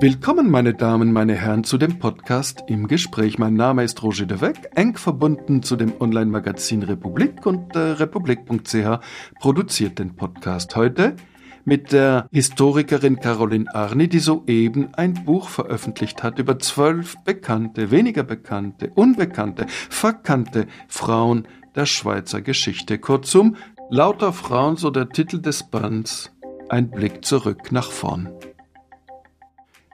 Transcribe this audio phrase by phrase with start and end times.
[0.00, 3.36] Willkommen, meine Damen, meine Herren, zu dem Podcast im Gespräch.
[3.36, 9.00] Mein Name ist Roger de Weck, eng verbunden zu dem Online-Magazin Republik und äh, republik.ch
[9.40, 11.16] produziert den Podcast heute
[11.64, 18.22] mit der Historikerin Caroline Arni, die soeben ein Buch veröffentlicht hat über zwölf bekannte, weniger
[18.22, 23.00] bekannte, unbekannte, verkannte Frauen der Schweizer Geschichte.
[23.00, 23.56] Kurzum,
[23.90, 26.32] lauter Frauen, so der Titel des Bands,
[26.68, 28.28] ein Blick zurück nach vorn.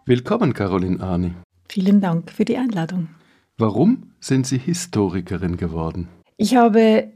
[0.07, 1.33] Willkommen, Caroline Arni.
[1.67, 3.09] Vielen Dank für die Einladung.
[3.57, 6.09] Warum sind Sie Historikerin geworden?
[6.37, 7.11] Ich habe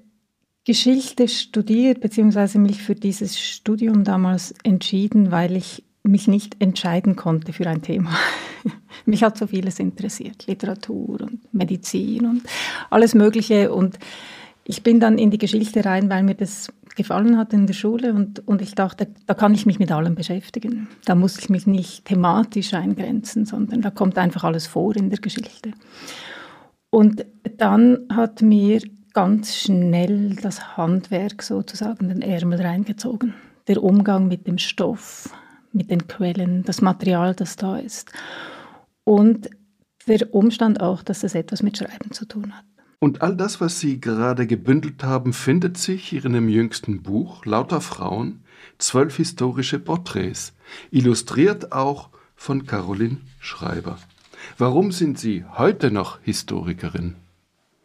[0.65, 7.53] Geschichte studiert, beziehungsweise mich für dieses Studium damals entschieden, weil ich mich nicht entscheiden konnte
[7.53, 8.17] für ein Thema.
[9.05, 12.43] mich hat so vieles interessiert, Literatur und Medizin und
[12.89, 13.71] alles Mögliche.
[13.71, 13.99] Und
[14.65, 18.13] ich bin dann in die Geschichte rein, weil mir das gefallen hat in der Schule
[18.13, 20.89] und, und ich dachte, da kann ich mich mit allem beschäftigen.
[21.07, 25.21] Da muss ich mich nicht thematisch eingrenzen, sondern da kommt einfach alles vor in der
[25.21, 25.71] Geschichte.
[26.91, 27.25] Und
[27.57, 28.81] dann hat mir
[29.15, 33.35] ganz schnell das Handwerk sozusagen den Ärmel reingezogen.
[33.67, 35.35] Der Umgang mit dem Stoff,
[35.73, 38.13] mit den Quellen, das Material, das da ist.
[39.05, 39.49] Und
[40.07, 42.65] der Umstand auch, dass es etwas mit Schreiben zu tun hat.
[43.01, 47.81] Und all das, was Sie gerade gebündelt haben, findet sich in Ihrem jüngsten Buch Lauter
[47.81, 48.41] Frauen,
[48.79, 50.53] zwölf historische Porträts,
[50.91, 53.99] illustriert auch von Caroline Schreiber.
[54.57, 57.15] Warum sind Sie heute noch Historikerin?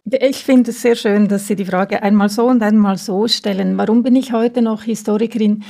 [0.06, 3.78] Ich finde es sehr schön, dass Sie die Frage einmal so und einmal so stellen.
[3.78, 5.64] Warum bin ich heute noch Historikerin?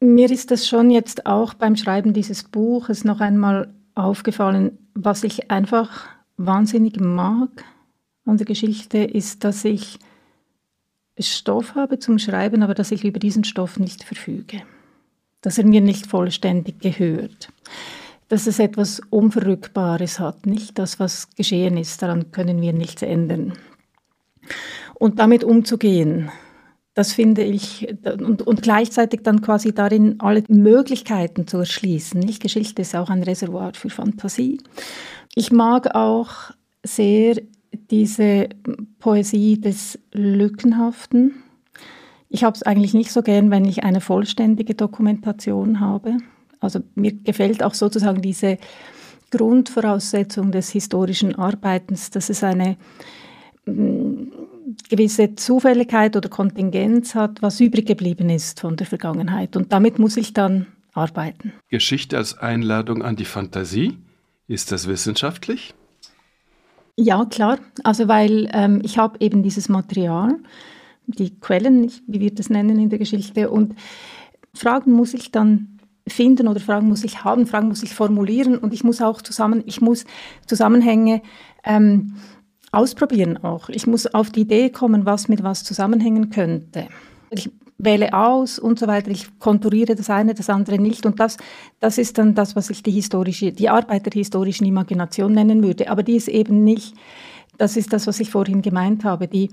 [0.00, 5.50] Mir ist das schon jetzt auch beim Schreiben dieses Buches noch einmal aufgefallen, was ich
[5.50, 6.06] einfach
[6.36, 7.64] wahnsinnig mag
[8.28, 9.98] an Geschichte ist, dass ich
[11.18, 14.62] Stoff habe zum Schreiben, aber dass ich über diesen Stoff nicht verfüge.
[15.40, 17.48] Dass er mir nicht vollständig gehört.
[18.28, 23.54] Dass es etwas Unverrückbares hat, nicht das, was geschehen ist, daran können wir nichts ändern.
[24.94, 26.30] Und damit umzugehen,
[26.94, 32.18] das finde ich, und, und gleichzeitig dann quasi darin alle Möglichkeiten zu erschließen.
[32.18, 32.42] Nicht?
[32.42, 34.60] Geschichte ist auch ein Reservoir für Fantasie.
[35.34, 36.50] Ich mag auch
[36.84, 37.36] sehr
[37.90, 38.48] diese
[38.98, 41.42] Poesie des Lückenhaften.
[42.28, 46.18] Ich habe es eigentlich nicht so gern, wenn ich eine vollständige Dokumentation habe.
[46.60, 48.58] Also mir gefällt auch sozusagen diese
[49.30, 52.76] Grundvoraussetzung des historischen Arbeitens, dass es eine
[53.66, 54.28] mm,
[54.88, 59.56] gewisse Zufälligkeit oder Kontingenz hat, was übrig geblieben ist von der Vergangenheit.
[59.56, 61.52] Und damit muss ich dann arbeiten.
[61.68, 63.98] Geschichte als Einladung an die Fantasie,
[64.46, 65.74] ist das wissenschaftlich?
[67.00, 67.60] Ja, klar.
[67.84, 70.34] Also weil ähm, ich habe eben dieses Material,
[71.06, 73.76] die Quellen, wie wir das nennen in der Geschichte, und
[74.52, 75.78] Fragen muss ich dann
[76.08, 79.62] finden oder Fragen muss ich haben, Fragen muss ich formulieren und ich muss auch zusammen,
[79.66, 80.06] ich muss
[80.46, 81.22] Zusammenhänge
[81.62, 82.16] ähm,
[82.72, 83.68] ausprobieren auch.
[83.68, 86.88] Ich muss auf die Idee kommen, was mit was zusammenhängen könnte.
[87.30, 87.48] Ich
[87.78, 89.10] wähle aus und so weiter.
[89.10, 91.06] Ich konturiere das eine, das andere nicht.
[91.06, 91.36] Und das,
[91.80, 95.88] das ist dann das, was ich die historische, die Arbeit der historischen Imagination nennen würde.
[95.88, 96.94] Aber die ist eben nicht,
[97.56, 99.50] das ist das, was ich vorhin gemeint habe, die,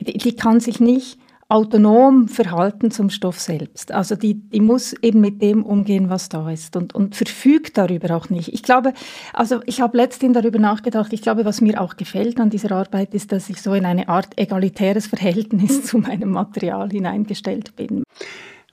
[0.00, 1.18] die, die kann sich nicht
[1.50, 3.92] autonom verhalten zum Stoff selbst.
[3.92, 8.16] Also die, die muss eben mit dem umgehen, was da ist und, und verfügt darüber
[8.16, 8.52] auch nicht.
[8.52, 8.94] Ich glaube,
[9.32, 13.14] also ich habe letztendlich darüber nachgedacht, ich glaube, was mir auch gefällt an dieser Arbeit
[13.14, 18.04] ist, dass ich so in eine Art egalitäres Verhältnis zu meinem Material hineingestellt bin.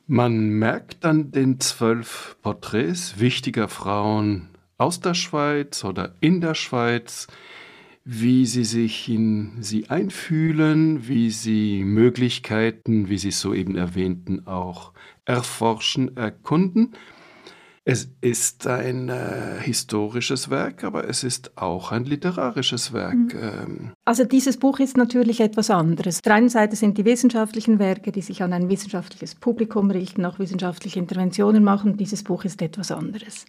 [0.05, 7.27] Man merkt an den zwölf Porträts wichtiger Frauen aus der Schweiz oder in der Schweiz,
[8.09, 14.93] wie sie sich in sie einfühlen, wie sie Möglichkeiten, wie Sie es soeben erwähnten, auch
[15.25, 16.93] erforschen, erkunden.
[17.83, 23.33] Es ist ein äh, historisches Werk, aber es ist auch ein literarisches Werk.
[23.33, 23.39] Mhm.
[23.41, 23.91] Ähm.
[24.05, 26.17] Also dieses Buch ist natürlich etwas anderes.
[26.17, 30.23] Auf der einen Seite sind die wissenschaftlichen Werke, die sich an ein wissenschaftliches Publikum richten,
[30.23, 31.97] auch wissenschaftliche Interventionen machen.
[31.97, 33.43] Dieses Buch ist etwas anderes.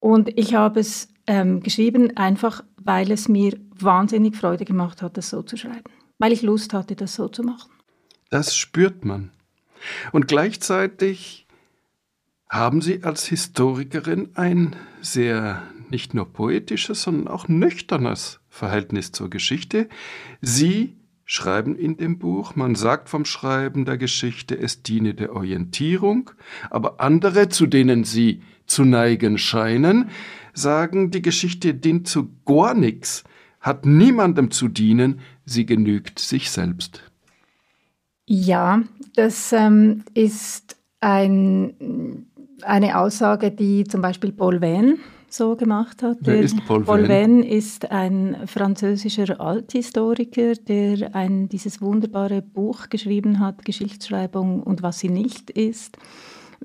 [0.00, 5.30] Und ich habe es ähm, geschrieben, einfach weil es mir wahnsinnig Freude gemacht hat, das
[5.30, 5.90] so zu schreiben.
[6.18, 7.70] Weil ich Lust hatte, das so zu machen.
[8.30, 9.30] Das spürt man.
[10.12, 11.46] Und gleichzeitig
[12.48, 19.88] haben Sie als Historikerin ein sehr nicht nur poetisches, sondern auch nüchternes Verhältnis zur Geschichte.
[20.40, 26.30] Sie schreiben in dem Buch, man sagt vom Schreiben der Geschichte, es diene der Orientierung,
[26.70, 30.10] aber andere, zu denen Sie zu neigen scheinen,
[30.54, 33.24] sagen, die Geschichte dient zu gar nichts,
[33.60, 37.02] hat niemandem zu dienen, sie genügt sich selbst.
[38.26, 38.82] Ja,
[39.14, 42.26] das ähm, ist ein
[42.64, 44.98] eine Aussage, die zum Beispiel Paul Venn
[45.28, 46.18] so gemacht hat.
[46.20, 47.42] Wer der ist Paul, Paul Venn?
[47.42, 55.10] ist ein französischer Althistoriker, der ein, dieses wunderbare Buch geschrieben hat, Geschichtsschreibung und was sie
[55.10, 55.98] nicht ist.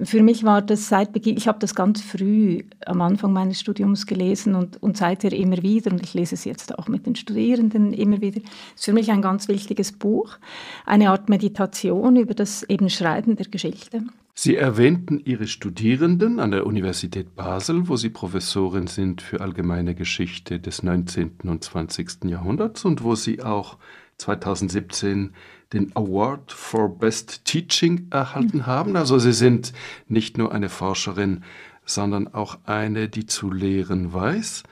[0.01, 4.05] Für mich war das seit Beginn, ich habe das ganz früh am Anfang meines Studiums
[4.05, 7.91] gelesen und, und seither immer wieder, und ich lese es jetzt auch mit den Studierenden
[7.91, 8.39] immer wieder,
[8.75, 10.37] ist für mich ein ganz wichtiges Buch,
[10.85, 14.03] eine Art Meditation über das eben Schreiben der Geschichte.
[14.33, 20.61] Sie erwähnten Ihre Studierenden an der Universität Basel, wo Sie Professorin sind für allgemeine Geschichte
[20.61, 21.39] des 19.
[21.43, 22.23] und 20.
[22.23, 23.77] Jahrhunderts und wo Sie auch
[24.17, 25.33] 2017
[25.73, 28.95] den Award for Best Teaching erhalten haben.
[28.95, 29.73] Also Sie sind
[30.07, 31.43] nicht nur eine Forscherin,
[31.85, 34.63] sondern auch eine, die zu lehren weiß.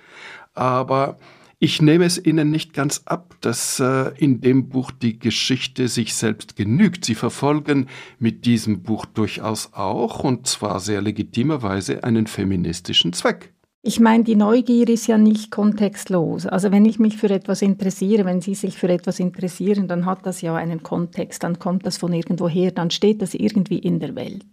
[0.53, 1.17] Aber
[1.59, 6.13] ich nehme es Ihnen nicht ganz ab, dass äh, in dem Buch die Geschichte sich
[6.13, 7.05] selbst genügt.
[7.05, 7.87] Sie verfolgen
[8.19, 13.53] mit diesem Buch durchaus auch, und zwar sehr legitimerweise, einen feministischen Zweck.
[13.87, 16.45] Ich meine, die Neugier ist ja nicht kontextlos.
[16.45, 20.25] Also wenn ich mich für etwas interessiere, wenn Sie sich für etwas interessieren, dann hat
[20.25, 24.13] das ja einen Kontext, dann kommt das von irgendwoher, dann steht das irgendwie in der
[24.15, 24.45] Welt.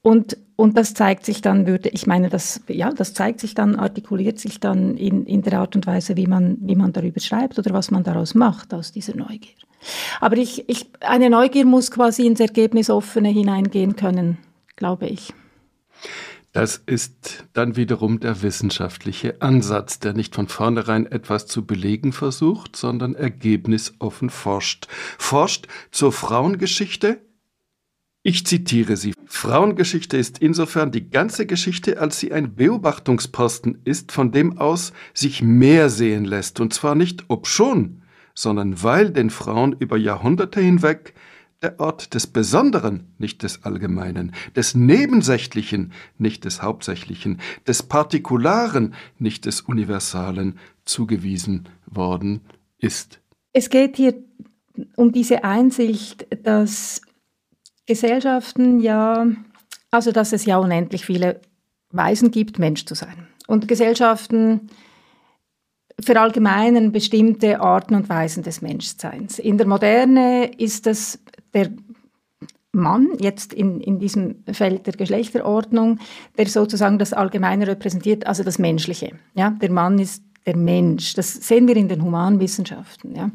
[0.00, 3.76] Und, und das zeigt sich dann, würde ich meine, das, ja, das zeigt sich dann,
[3.76, 7.58] artikuliert sich dann in, in der Art und Weise, wie man, wie man darüber schreibt
[7.58, 9.52] oder was man daraus macht, aus dieser Neugier.
[10.22, 14.38] Aber ich, ich, eine Neugier muss quasi ins Ergebnisoffene hineingehen können,
[14.76, 15.34] glaube ich.
[16.54, 22.76] Das ist dann wiederum der wissenschaftliche Ansatz, der nicht von vornherein etwas zu belegen versucht,
[22.76, 24.86] sondern ergebnisoffen forscht.
[25.18, 27.20] Forscht zur Frauengeschichte,
[28.22, 29.14] ich zitiere sie.
[29.26, 35.42] Frauengeschichte ist insofern die ganze Geschichte, als sie ein Beobachtungsposten ist, von dem aus sich
[35.42, 38.02] mehr sehen lässt, und zwar nicht obschon,
[38.32, 41.14] sondern weil den Frauen über Jahrhunderte hinweg
[41.64, 49.46] der Ort des Besonderen, nicht des Allgemeinen, des Nebensächlichen, nicht des Hauptsächlichen, des Partikularen, nicht
[49.46, 52.42] des Universalen zugewiesen worden
[52.78, 53.20] ist.
[53.52, 54.14] Es geht hier
[54.96, 57.00] um diese Einsicht, dass
[57.86, 59.26] Gesellschaften ja,
[59.90, 61.40] also dass es ja unendlich viele
[61.90, 63.28] Weisen gibt, Mensch zu sein.
[63.46, 64.68] Und Gesellschaften
[66.00, 69.38] verallgemeinern bestimmte Arten und Weisen des Menschseins.
[69.38, 71.23] In der Moderne ist es
[71.54, 71.70] der
[72.72, 76.00] Mann, jetzt in, in diesem Feld der Geschlechterordnung,
[76.36, 79.12] der sozusagen das Allgemeine repräsentiert, also das Menschliche.
[79.34, 79.50] Ja?
[79.50, 81.14] Der Mann ist der Mensch.
[81.14, 83.14] Das sehen wir in den Humanwissenschaften.
[83.14, 83.30] Ja?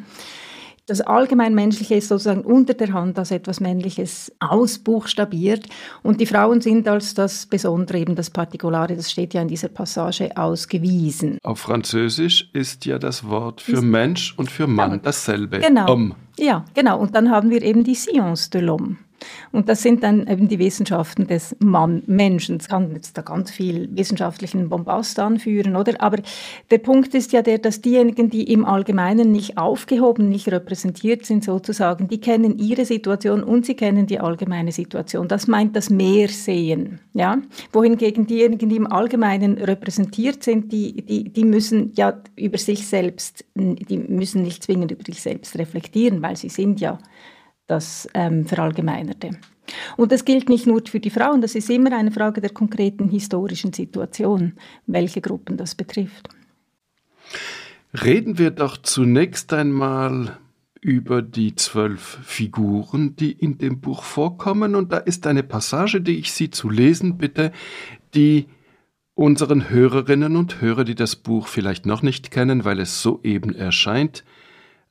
[0.90, 5.68] Das Allgemeinmenschliche ist sozusagen unter der Hand als etwas Männliches ausbuchstabiert
[6.02, 9.70] und die Frauen sind als das Besondere, eben das Partikulare, das steht ja in dieser
[9.70, 11.38] Passage ausgewiesen.
[11.44, 15.60] Auf Französisch ist ja das Wort für ist, Mensch und für Mann dasselbe.
[15.60, 15.88] Genau.
[15.88, 16.16] Homme.
[16.40, 17.00] Ja, genau.
[17.00, 18.96] Und dann haben wir eben die Science de l'homme.
[19.52, 22.58] Und das sind dann eben die Wissenschaften des Mann Menschen.
[22.58, 25.94] Es kann jetzt da ganz viel wissenschaftlichen Bombast anführen, oder?
[26.00, 26.18] Aber
[26.70, 31.44] der Punkt ist ja der, dass diejenigen, die im Allgemeinen nicht aufgehoben, nicht repräsentiert sind
[31.44, 35.28] sozusagen, die kennen ihre Situation und sie kennen die allgemeine Situation.
[35.28, 37.40] Das meint das Mehrsehen, ja?
[37.72, 43.46] Wohingegen diejenigen, die im Allgemeinen repräsentiert sind, die, die, die müssen ja über sich selbst,
[43.56, 47.00] die müssen nicht zwingend über sich selbst reflektieren, weil sie sind ja
[47.70, 49.32] das ähm, Verallgemeinerte.
[49.98, 53.10] Und das gilt nicht nur für die Frauen, das ist immer eine Frage der konkreten
[53.10, 54.54] historischen Situation,
[54.88, 56.30] welche Gruppen das betrifft.
[57.94, 60.38] Reden wir doch zunächst einmal
[60.82, 64.76] über die zwölf Figuren, die in dem Buch vorkommen.
[64.76, 67.52] Und da ist eine Passage, die ich Sie zu lesen bitte,
[68.14, 68.48] die
[69.14, 74.24] unseren Hörerinnen und Hörer, die das Buch vielleicht noch nicht kennen, weil es soeben erscheint,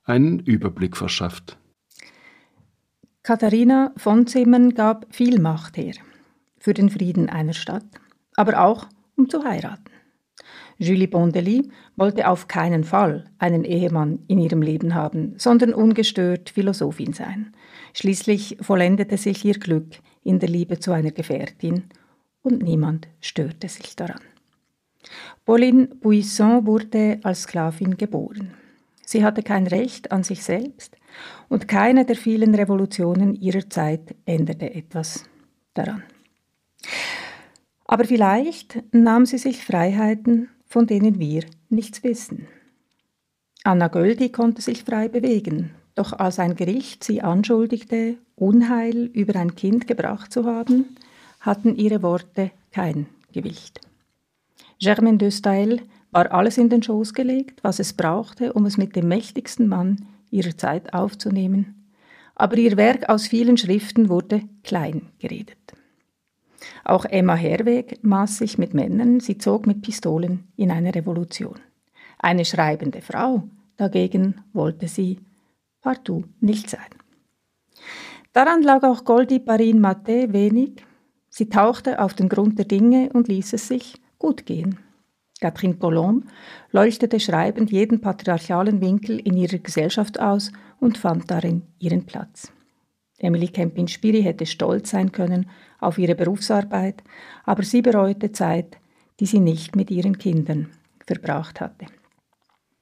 [0.03, 1.58] einen Überblick verschafft.
[3.29, 5.93] Katharina von Zimmern gab viel Macht her
[6.57, 7.85] für den Frieden einer Stadt,
[8.35, 9.91] aber auch um zu heiraten.
[10.79, 17.13] Julie Bondely wollte auf keinen Fall einen Ehemann in ihrem Leben haben, sondern ungestört Philosophin
[17.13, 17.53] sein.
[17.93, 21.83] Schließlich vollendete sich ihr Glück in der Liebe zu einer Gefährtin
[22.41, 24.21] und niemand störte sich daran.
[25.45, 28.55] Pauline Buisson wurde als Sklavin geboren.
[29.05, 30.98] Sie hatte kein Recht an sich selbst
[31.49, 35.25] und keine der vielen Revolutionen ihrer Zeit änderte etwas
[35.73, 36.03] daran.
[37.85, 42.47] Aber vielleicht nahm sie sich Freiheiten, von denen wir nichts wissen.
[43.63, 49.55] Anna Göldi konnte sich frei bewegen, doch als ein Gericht sie anschuldigte, Unheil über ein
[49.55, 50.95] Kind gebracht zu haben,
[51.41, 53.81] hatten ihre Worte kein Gewicht.
[54.79, 58.95] Germaine de Stael war alles in den Schoß gelegt, was es brauchte, um es mit
[58.95, 61.91] dem mächtigsten Mann ihrer Zeit aufzunehmen,
[62.35, 65.57] aber ihr Werk aus vielen Schriften wurde klein geredet.
[66.83, 71.59] Auch Emma Herweg maß sich mit Männern, sie zog mit Pistolen in eine Revolution.
[72.17, 73.43] Eine schreibende Frau
[73.77, 75.19] dagegen wollte sie
[75.81, 76.89] partout nicht sein.
[78.33, 80.85] Daran lag auch Goldie Parin Matte wenig.
[81.29, 84.79] Sie tauchte auf den Grund der Dinge und ließ es sich gut gehen.
[85.39, 86.25] Catherine Colomb
[86.71, 92.51] leuchtete schreibend jeden patriarchalen Winkel in ihrer Gesellschaft aus und fand darin ihren Platz.
[93.19, 97.03] Emily Kempin-Spiri hätte stolz sein können auf ihre Berufsarbeit,
[97.45, 98.77] aber sie bereute Zeit,
[99.19, 100.69] die sie nicht mit ihren Kindern
[101.05, 101.85] verbracht hatte.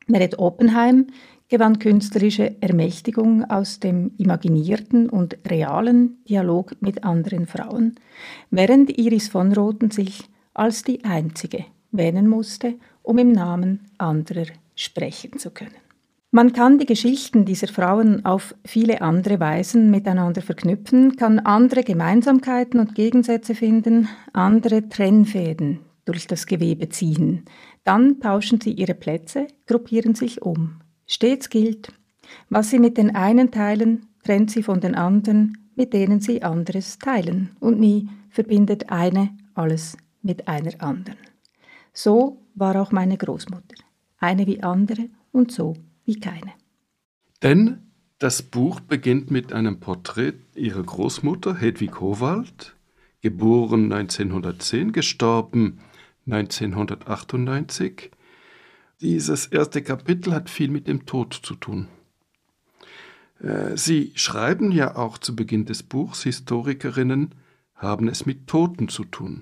[0.08, 1.08] Meret Oppenheim
[1.50, 7.96] gewann künstlerische Ermächtigung aus dem imaginierten und realen Dialog mit anderen Frauen,
[8.52, 15.40] während Iris von Roten sich als die einzige wähnen musste, um im Namen anderer sprechen
[15.40, 15.76] zu können.
[16.30, 22.80] Man kann die Geschichten dieser Frauen auf viele andere Weisen miteinander verknüpfen, kann andere Gemeinsamkeiten
[22.80, 27.46] und Gegensätze finden, andere Trennfäden durch das Gewebe ziehen.
[27.84, 30.82] Dann tauschen sie ihre Plätze, gruppieren sich um.
[31.06, 31.94] Stets gilt,
[32.50, 37.00] was sie mit den einen teilen, trennt sie von den anderen, mit denen sie anderes
[37.00, 37.52] teilen.
[37.60, 41.18] Und nie verbindet eine alles mit einer anderen.
[41.98, 43.76] So war auch meine Großmutter.
[44.20, 45.76] Eine wie andere und so
[46.06, 46.54] wie keine.
[47.42, 47.90] Denn
[48.20, 52.76] das Buch beginnt mit einem Porträt ihrer Großmutter Hedwig Howald,
[53.22, 55.80] geboren 1910, gestorben
[56.28, 58.12] 1998.
[59.02, 61.88] Dieses erste Kapitel hat viel mit dem Tod zu tun.
[63.42, 67.34] Äh, Sie schreiben ja auch zu Beginn des Buchs, Historikerinnen
[67.74, 69.42] haben es mit Toten zu tun.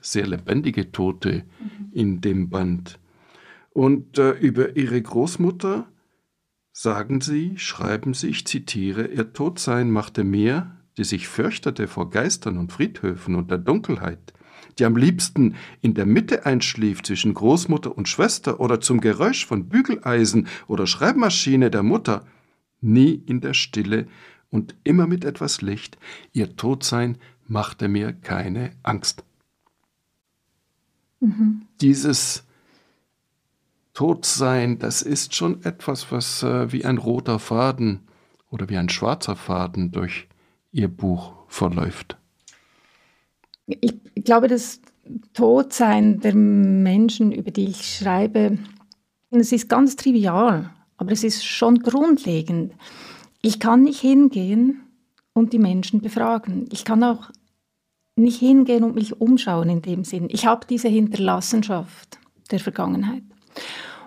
[0.00, 1.92] Sehr lebendige Tote mhm.
[1.92, 2.98] in dem Band.
[3.72, 5.86] Und äh, über ihre Großmutter
[6.72, 12.58] sagen sie, schreiben sie, ich zitiere, ihr Todsein machte mehr, die sich fürchtete vor Geistern
[12.58, 14.32] und Friedhöfen und der Dunkelheit,
[14.78, 19.68] die am liebsten in der Mitte einschlief zwischen Großmutter und Schwester oder zum Geräusch von
[19.68, 22.24] Bügeleisen oder Schreibmaschine der Mutter,
[22.80, 24.08] nie in der Stille
[24.50, 25.98] und immer mit etwas Licht,
[26.32, 29.24] ihr Todsein machte mir keine Angst.
[31.20, 31.62] Mhm.
[31.80, 32.44] Dieses
[33.94, 38.00] Todsein, das ist schon etwas, was äh, wie ein roter Faden
[38.50, 40.28] oder wie ein schwarzer Faden durch
[40.72, 42.16] Ihr Buch verläuft.
[43.66, 44.80] Ich glaube, das
[45.34, 48.58] Todsein der Menschen, über die ich schreibe,
[49.30, 52.74] es ist ganz trivial, aber es ist schon grundlegend.
[53.42, 54.82] Ich kann nicht hingehen
[55.32, 56.68] und die Menschen befragen.
[56.72, 57.30] Ich kann auch
[58.20, 60.28] nicht hingehen und mich umschauen in dem Sinn.
[60.30, 62.18] Ich habe diese Hinterlassenschaft
[62.50, 63.22] der Vergangenheit.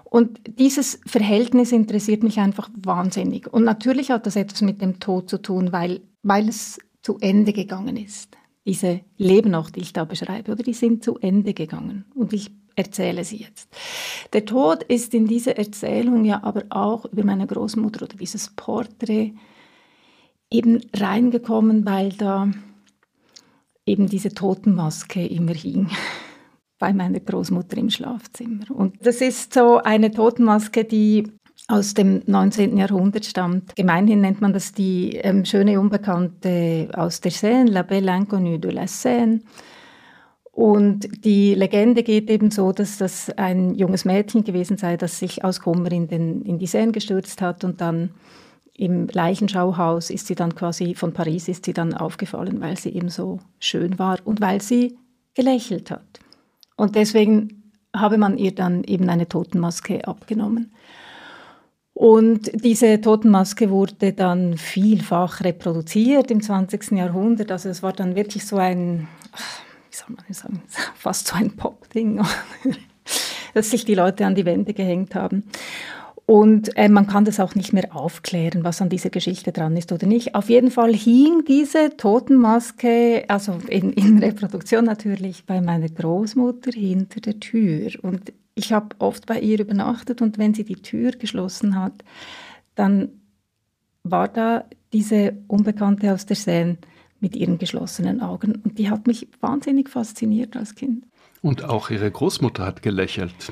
[0.04, 3.52] Und dieses Verhältnis interessiert mich einfach wahnsinnig.
[3.52, 7.52] Und natürlich hat das etwas mit dem Tod zu tun, weil, weil es zu Ende
[7.52, 8.38] gegangen ist.
[8.66, 12.06] Diese Leben auch, die ich da beschreibe, oder die sind zu Ende gegangen.
[12.14, 13.70] Und ich erzähle sie jetzt.
[14.34, 19.34] Der Tod ist in diese Erzählung ja aber auch über meine Großmutter oder dieses Porträt
[20.50, 22.52] eben reingekommen, weil da
[23.86, 25.90] eben diese Totenmaske immer hing
[26.80, 28.66] bei meiner Großmutter im Schlafzimmer.
[28.70, 31.32] Und das ist so eine Totenmaske, die
[31.68, 32.78] aus dem 19.
[32.78, 33.76] Jahrhundert stammt.
[33.76, 38.72] Gemeinhin nennt man das die ähm, schöne Unbekannte aus der Seine, La Belle Inconnue de
[38.72, 39.42] la Seine.
[40.52, 45.44] Und die Legende geht eben so, dass das ein junges Mädchen gewesen sei, das sich
[45.44, 48.12] aus Kummer in, den, in die Seine gestürzt hat und dann
[48.76, 53.10] im Leichenschauhaus ist sie dann quasi, von Paris ist sie dann aufgefallen, weil sie eben
[53.10, 54.98] so schön war und weil sie
[55.36, 56.20] gelächelt hat.
[56.76, 60.74] Und deswegen habe man ihr dann eben eine Totenmaske abgenommen.
[61.94, 66.92] Und diese Totenmaske wurde dann vielfach reproduziert im 20.
[66.94, 67.52] Jahrhundert.
[67.52, 69.08] Also es war dann wirklich so ein,
[69.92, 70.64] wie soll man sagen,
[70.96, 72.20] fast so ein Pop-Ding,
[73.54, 75.44] dass sich die Leute an die Wände gehängt haben.
[76.26, 79.92] Und äh, man kann das auch nicht mehr aufklären, was an dieser Geschichte dran ist
[79.92, 80.36] oder nicht.
[80.36, 87.20] Auf jeden Fall hing diese Totenmaske, also in, in Reproduktion natürlich, bei meiner Großmutter hinter
[87.20, 87.92] der Tür.
[88.02, 92.04] Und ich habe oft bei ihr übernachtet und wenn sie die Tür geschlossen hat,
[92.76, 93.10] dann
[94.04, 96.78] war da diese Unbekannte aus der Seine
[97.20, 98.62] mit ihren geschlossenen Augen.
[98.64, 101.06] Und die hat mich wahnsinnig fasziniert als Kind.
[101.42, 103.52] Und auch ihre Großmutter hat gelächelt.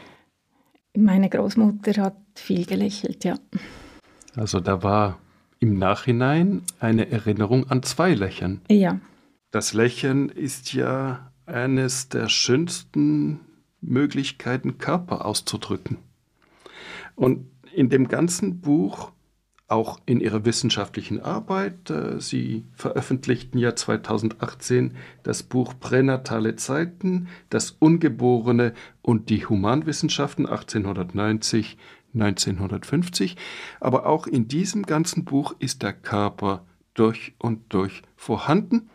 [0.97, 3.35] Meine Großmutter hat viel gelächelt, ja.
[4.35, 5.19] Also da war
[5.59, 8.61] im Nachhinein eine Erinnerung an zwei Lächeln.
[8.69, 8.99] Ja.
[9.51, 13.39] Das Lächeln ist ja eines der schönsten
[13.81, 15.97] Möglichkeiten, Körper auszudrücken.
[17.15, 19.11] Und in dem ganzen Buch
[19.71, 21.89] auch in ihrer wissenschaftlichen Arbeit.
[21.89, 31.77] Äh, Sie veröffentlichten ja 2018 das Buch Pränatale Zeiten, das Ungeborene und die Humanwissenschaften 1890
[32.13, 33.37] 1950.
[33.79, 38.89] Aber auch in diesem ganzen Buch ist der Körper durch und durch vorhanden,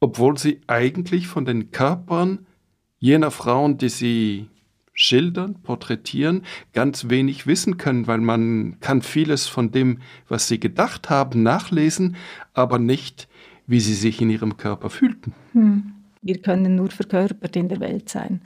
[0.00, 2.46] obwohl Sie eigentlich von den Körpern
[2.98, 4.48] jener Frauen, die Sie
[4.96, 9.98] schildern, porträtieren, ganz wenig wissen können, weil man kann vieles von dem,
[10.28, 12.16] was sie gedacht haben, nachlesen,
[12.54, 13.28] aber nicht,
[13.68, 15.34] wie sie sich in ihrem Körper fühlten.
[15.52, 15.92] Hm.
[16.22, 18.40] Wir können nur verkörpert in der Welt sein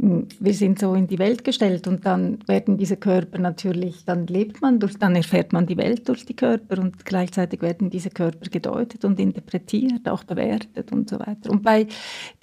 [0.00, 4.62] wir sind so in die Welt gestellt und dann werden diese Körper natürlich, dann lebt
[4.62, 8.48] man durch, dann erfährt man die Welt durch die Körper und gleichzeitig werden diese Körper
[8.48, 11.50] gedeutet und interpretiert, auch bewertet und so weiter.
[11.50, 11.88] Und bei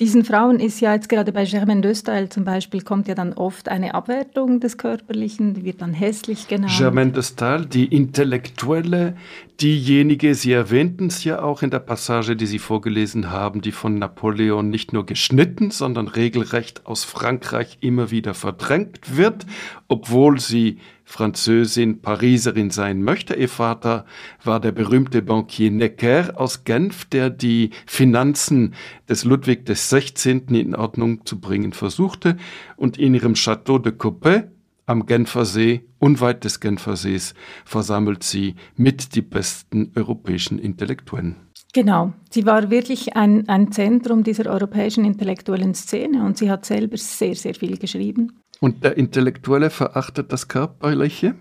[0.01, 1.95] diesen Frauen ist ja jetzt gerade bei Germaine de
[2.29, 6.73] zum Beispiel kommt ja dann oft eine Abwertung des Körperlichen, die wird dann hässlich genannt.
[6.77, 9.15] Germaine de die Intellektuelle,
[9.61, 13.97] diejenige, Sie erwähnten es ja auch in der Passage, die Sie vorgelesen haben, die von
[13.97, 17.44] Napoleon nicht nur geschnitten, sondern regelrecht aus Frankreich
[17.81, 19.45] immer wieder verdrängt wird,
[19.87, 23.35] obwohl sie Französin, Pariserin sein möchte.
[23.35, 24.05] Ihr Vater
[24.43, 28.73] war der berühmte Bankier Necker aus Genf, der die Finanzen
[29.07, 30.41] des Ludwig XVI.
[30.49, 32.37] in Ordnung zu bringen versuchte
[32.75, 34.49] und in ihrem Château de Coppet
[34.87, 37.33] am Genfersee, unweit des Genfersees,
[37.65, 41.44] versammelt sie mit die besten europäischen Intellektuellen.
[41.75, 46.95] Genau, sie war wirklich ein, ein Zentrum dieser europäischen intellektuellen Szene und sie hat selber
[46.95, 48.39] sehr, sehr viel geschrieben.
[48.61, 51.35] Und der Intellektuelle verachtet das Körperliche?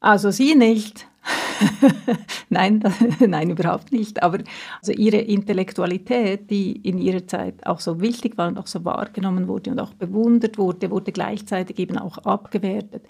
[0.00, 1.06] Also sie nicht.
[2.48, 2.82] nein,
[3.26, 4.22] nein, überhaupt nicht.
[4.22, 4.38] Aber
[4.80, 9.48] also ihre Intellektualität, die in ihrer Zeit auch so wichtig war und auch so wahrgenommen
[9.48, 13.04] wurde und auch bewundert wurde, wurde gleichzeitig eben auch abgewertet,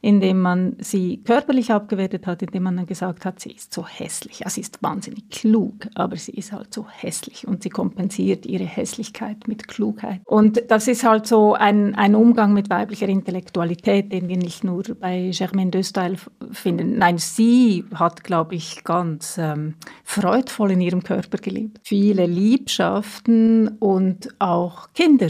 [0.00, 4.40] indem man sie körperlich abgewertet hat, indem man dann gesagt hat, sie ist so hässlich.
[4.40, 8.64] Ja, sie ist wahnsinnig klug, aber sie ist halt so hässlich und sie kompensiert ihre
[8.64, 10.20] Hässlichkeit mit Klugheit.
[10.24, 14.82] Und das ist halt so ein, ein Umgang mit weiblicher Intellektualität, den wir nicht nur
[15.00, 15.82] bei Germaine de
[16.52, 16.98] finden.
[16.98, 17.53] Nein, sie
[17.94, 21.80] hat, glaube ich, ganz ähm, freudvoll in ihrem Körper gelebt.
[21.82, 25.28] Viele Liebschaften und auch Kinder,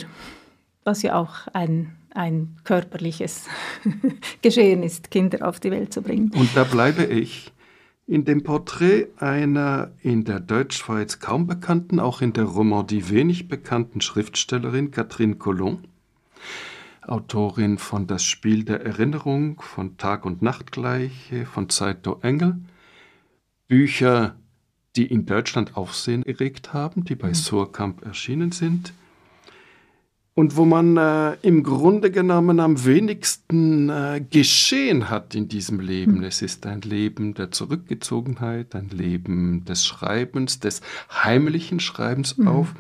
[0.84, 3.46] was ja auch ein ein körperliches
[4.42, 6.30] Geschehen ist, Kinder auf die Welt zu bringen.
[6.34, 7.52] Und da bleibe ich
[8.06, 14.00] in dem Porträt einer in der Deutschschweiz kaum bekannten, auch in der Romandie wenig bekannten
[14.00, 15.80] Schriftstellerin, Catherine Collomb,
[17.06, 22.56] Autorin von Das Spiel der Erinnerung, von Tag und Nachtgleiche, von Zeito Engel,
[23.68, 24.36] Bücher,
[24.96, 27.34] die in Deutschland Aufsehen erregt haben, die bei mhm.
[27.34, 28.92] Surkamp erschienen sind
[30.34, 36.18] und wo man äh, im Grunde genommen am wenigsten äh, geschehen hat in diesem Leben.
[36.18, 36.24] Mhm.
[36.24, 42.48] Es ist ein Leben der Zurückgezogenheit, ein Leben des Schreibens, des heimlichen Schreibens mhm.
[42.48, 42.74] auf.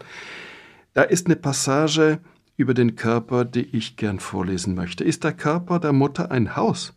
[0.94, 2.20] Da ist eine Passage
[2.56, 5.04] über den Körper, die ich gern vorlesen möchte.
[5.04, 6.94] Ist der Körper der Mutter ein Haus?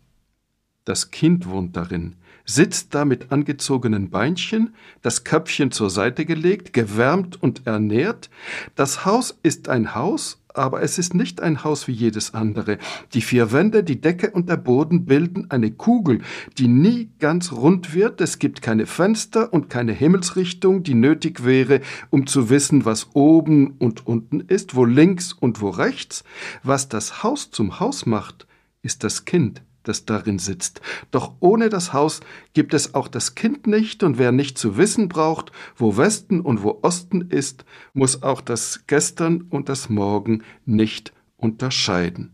[0.86, 2.16] Das Kind wohnt darin
[2.48, 8.30] sitzt da mit angezogenen Beinchen, das Köpfchen zur Seite gelegt, gewärmt und ernährt.
[8.76, 12.78] Das Haus ist ein Haus, aber es ist nicht ein Haus wie jedes andere.
[13.14, 16.22] Die vier Wände, die Decke und der Boden bilden eine Kugel,
[16.58, 18.22] die nie ganz rund wird.
[18.22, 23.76] Es gibt keine Fenster und keine Himmelsrichtung, die nötig wäre, um zu wissen, was oben
[23.80, 26.24] und unten ist, wo links und wo rechts.
[26.64, 28.48] Was das Haus zum Haus macht,
[28.82, 30.82] ist das Kind das darin sitzt.
[31.12, 32.22] Doch ohne das Haus
[32.54, 36.64] gibt es auch das Kind nicht, und wer nicht zu wissen braucht, wo Westen und
[36.64, 42.34] wo Osten ist, muss auch das Gestern und das Morgen nicht unterscheiden.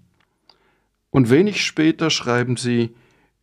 [1.10, 2.96] Und wenig später schreiben sie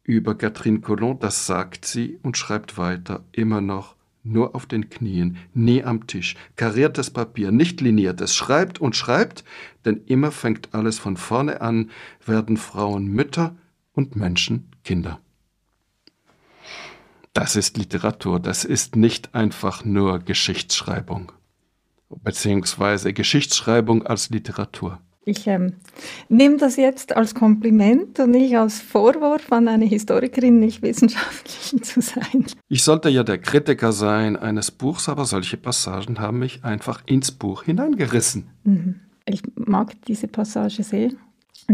[0.02, 5.36] über Catherine Colomb, das sagt sie und schreibt weiter, immer noch nur auf den Knien,
[5.54, 9.44] nie am Tisch, kariertes Papier, nicht liniertes, schreibt und schreibt,
[9.84, 11.90] denn immer fängt alles von vorne an,
[12.26, 13.56] werden Frauen Mütter,
[14.00, 15.20] und Menschen Kinder.
[17.34, 21.32] Das ist Literatur, das ist nicht einfach nur Geschichtsschreibung,
[22.08, 25.00] beziehungsweise Geschichtsschreibung als Literatur.
[25.26, 25.74] Ich ähm,
[26.30, 32.00] nehme das jetzt als Kompliment und nicht als Vorwurf an eine Historikerin, nicht wissenschaftlich zu
[32.00, 32.46] sein.
[32.68, 37.32] Ich sollte ja der Kritiker sein eines Buchs, aber solche Passagen haben mich einfach ins
[37.32, 38.48] Buch hineingerissen.
[38.64, 39.00] Mhm.
[39.26, 41.10] Ich mag diese Passage sehr.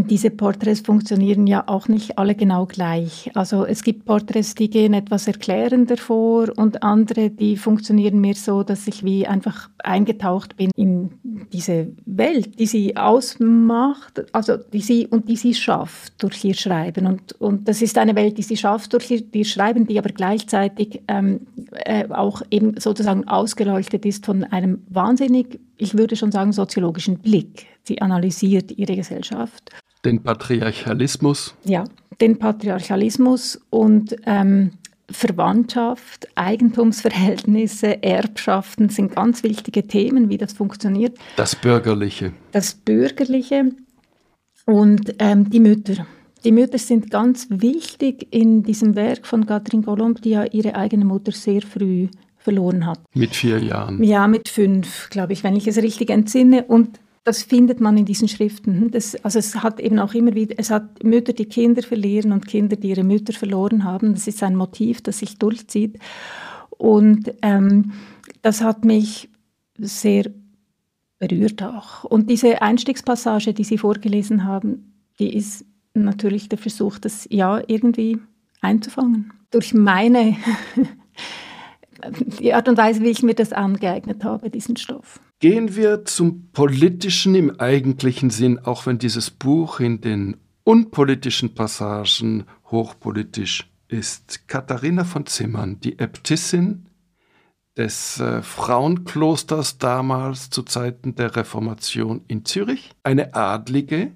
[0.05, 3.31] Diese Porträts funktionieren ja auch nicht alle genau gleich.
[3.33, 8.63] Also es gibt Porträts, die gehen etwas erklärender vor und andere, die funktionieren mir so,
[8.63, 11.11] dass ich wie einfach eingetaucht bin in
[11.51, 17.07] diese Welt, die sie ausmacht, also die sie und die sie schafft durch ihr Schreiben.
[17.07, 20.09] Und, und das ist eine Welt, die sie schafft durch ihr, ihr Schreiben, die aber
[20.09, 26.51] gleichzeitig ähm, äh, auch eben sozusagen ausgeleuchtet ist von einem wahnsinnig, ich würde schon sagen,
[26.51, 27.67] soziologischen Blick.
[27.83, 29.71] Sie analysiert ihre Gesellschaft
[30.07, 31.53] den Patriarchalismus?
[31.63, 31.83] Ja,
[32.21, 34.71] den Patriarchalismus und ähm,
[35.09, 41.17] Verwandtschaft, Eigentumsverhältnisse, Erbschaften sind ganz wichtige Themen, wie das funktioniert.
[41.35, 42.33] Das Bürgerliche.
[42.51, 43.71] Das Bürgerliche
[44.65, 46.05] und ähm, die Mütter.
[46.43, 51.05] Die Mütter sind ganz wichtig in diesem Werk von Catherine Colomb, die ja ihre eigene
[51.05, 52.07] Mutter sehr früh
[52.47, 53.01] verloren hat.
[53.13, 54.01] Mit vier Jahren.
[54.01, 56.63] Ja, mit fünf, glaube ich, wenn ich es richtig entsinne.
[56.63, 58.89] Und das findet man in diesen Schriften.
[58.89, 62.47] Das, also es hat eben auch immer wieder, es hat Mütter, die Kinder verlieren und
[62.47, 64.13] Kinder, die ihre Mütter verloren haben.
[64.13, 65.99] Das ist ein Motiv, das sich durchzieht.
[66.69, 67.91] Und ähm,
[68.41, 69.27] das hat mich
[69.77, 70.31] sehr
[71.19, 72.05] berührt auch.
[72.05, 78.19] Und diese Einstiegspassage, die Sie vorgelesen haben, die ist natürlich der Versuch, das ja irgendwie
[78.61, 79.33] einzufangen.
[79.51, 80.37] Durch meine,
[82.39, 85.19] die Art und Weise, wie ich mir das angeeignet habe, diesen Stoff.
[85.39, 92.45] Gehen wir zum Politischen im eigentlichen Sinn, auch wenn dieses Buch in den unpolitischen Passagen
[92.71, 94.47] hochpolitisch ist.
[94.47, 96.87] Katharina von Zimmern, die Äbtissin
[97.77, 104.11] des äh, Frauenklosters damals zu Zeiten der Reformation in Zürich, eine Adlige,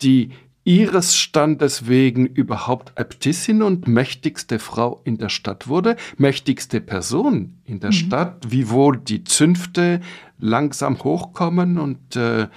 [0.00, 0.30] die
[0.64, 7.80] ihres Standes wegen überhaupt Äbtissin und mächtigste Frau in der Stadt wurde, mächtigste Person in
[7.80, 7.94] der mhm.
[7.94, 10.00] Stadt, wiewohl die Zünfte
[10.38, 12.48] langsam hochkommen und äh,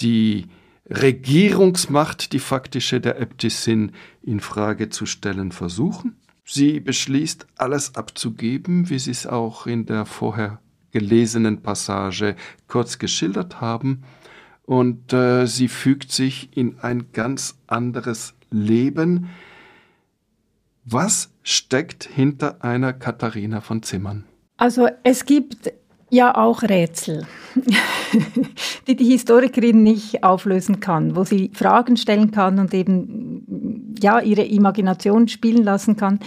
[0.00, 0.46] die
[0.88, 3.92] Regierungsmacht, die faktische der Äbtissin,
[4.22, 6.16] in Frage zu stellen versuchen.
[6.44, 12.34] Sie beschließt, alles abzugeben, wie Sie es auch in der vorher gelesenen Passage
[12.66, 14.02] kurz geschildert haben,
[14.70, 19.28] und äh, sie fügt sich in ein ganz anderes Leben.
[20.84, 24.26] Was steckt hinter einer Katharina von Zimmern?
[24.58, 25.72] Also es gibt
[26.10, 27.26] ja auch Rätsel,
[28.86, 34.42] die die Historikerin nicht auflösen kann, wo sie Fragen stellen kann und eben ja ihre
[34.42, 36.20] Imagination spielen lassen kann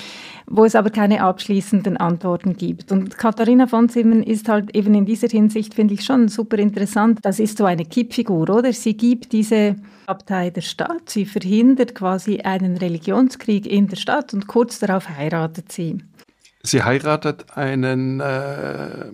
[0.47, 2.91] wo es aber keine abschließenden Antworten gibt.
[2.91, 7.19] Und Katharina von Zimmern ist halt eben in dieser Hinsicht, finde ich schon super interessant.
[7.21, 8.73] Das ist so eine Kippfigur, oder?
[8.73, 14.47] Sie gibt diese Abtei der Stadt, sie verhindert quasi einen Religionskrieg in der Stadt und
[14.47, 15.97] kurz darauf heiratet sie.
[16.61, 19.05] Sie heiratet einen äh,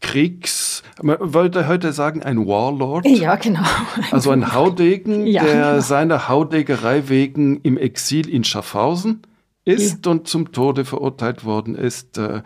[0.00, 3.06] Kriegs, man wollte heute sagen, ein Warlord.
[3.06, 3.64] Ja, genau.
[4.10, 5.80] Also ein Haudegen, ja, der genau.
[5.80, 9.22] seiner Haudegerei wegen im Exil in Schaffhausen
[9.64, 10.12] ist ja.
[10.12, 12.42] und zum Tode verurteilt worden ist äh,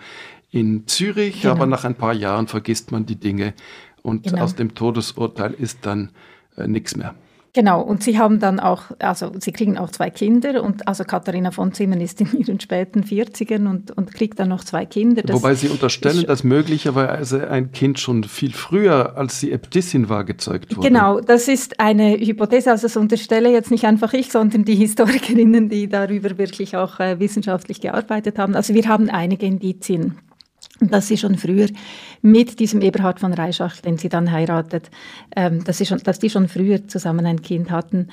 [0.51, 1.55] in Zürich, genau.
[1.55, 3.55] aber nach ein paar Jahren vergisst man die Dinge
[4.03, 4.43] und genau.
[4.43, 6.11] aus dem Todesurteil ist dann
[6.57, 7.15] äh, nichts mehr.
[7.55, 11.51] Genau, und sie haben dann auch, also sie kriegen auch zwei Kinder und also Katharina
[11.51, 15.21] von Zimmern ist in ihren späten 40ern und, und kriegt dann noch zwei Kinder.
[15.21, 20.25] Das Wobei sie unterstellen, dass möglicherweise ein Kind schon viel früher, als sie Äbtissin war,
[20.25, 20.89] gezeugt wurde.
[20.89, 25.69] Genau, das ist eine Hypothese, also das unterstelle jetzt nicht einfach ich, sondern die Historikerinnen,
[25.69, 28.55] die darüber wirklich auch äh, wissenschaftlich gearbeitet haben.
[28.55, 30.17] Also wir haben einige Indizien
[30.89, 31.69] dass sie schon früher
[32.21, 34.91] mit diesem Eberhard von Reischach, den sie dann heiratet,
[35.37, 38.09] ähm, dass, sie schon, dass die schon früher zusammen ein Kind hatten.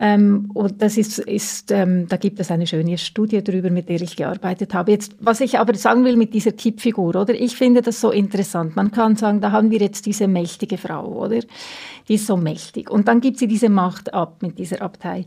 [0.00, 4.00] Ähm, und das ist, ist ähm, da gibt es eine schöne Studie darüber, mit der
[4.00, 4.92] ich gearbeitet habe.
[4.92, 7.34] Jetzt, was ich aber sagen will mit dieser Kippfigur, oder?
[7.34, 8.76] Ich finde das so interessant.
[8.76, 11.40] Man kann sagen, da haben wir jetzt diese mächtige Frau, oder?
[12.08, 12.90] Die ist so mächtig.
[12.90, 15.26] Und dann gibt sie diese Macht ab mit dieser Abtei.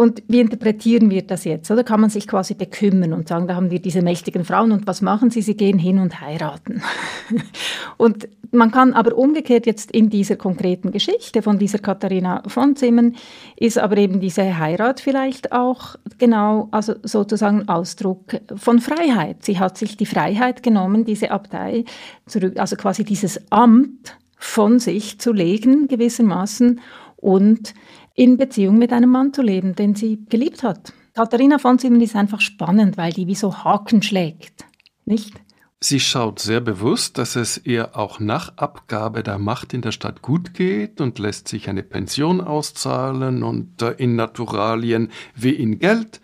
[0.00, 1.70] Und wie interpretieren wir das jetzt?
[1.70, 4.86] Oder kann man sich quasi bekümmern und sagen, da haben wir diese mächtigen Frauen und
[4.86, 5.42] was machen sie?
[5.42, 6.82] Sie gehen hin und heiraten.
[7.98, 13.14] und man kann aber umgekehrt jetzt in dieser konkreten Geschichte von dieser Katharina von Zimmern
[13.56, 19.44] ist aber eben diese Heirat vielleicht auch genau, also sozusagen Ausdruck von Freiheit.
[19.44, 21.84] Sie hat sich die Freiheit genommen, diese Abtei
[22.24, 26.80] zurück, also quasi dieses Amt von sich zu legen gewissermaßen
[27.20, 27.74] und
[28.20, 30.92] in Beziehung mit einem Mann zu leben, den sie geliebt hat.
[31.14, 34.66] Katharina von Simmel ist einfach spannend, weil die wie so Haken schlägt,
[35.06, 35.40] nicht?
[35.82, 40.20] Sie schaut sehr bewusst, dass es ihr auch nach Abgabe der Macht in der Stadt
[40.20, 46.20] gut geht und lässt sich eine Pension auszahlen und äh, in Naturalien wie in Geld.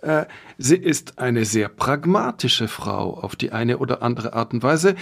[0.00, 0.26] Äh,
[0.58, 4.94] sie ist eine sehr pragmatische Frau auf die eine oder andere Art und Weise.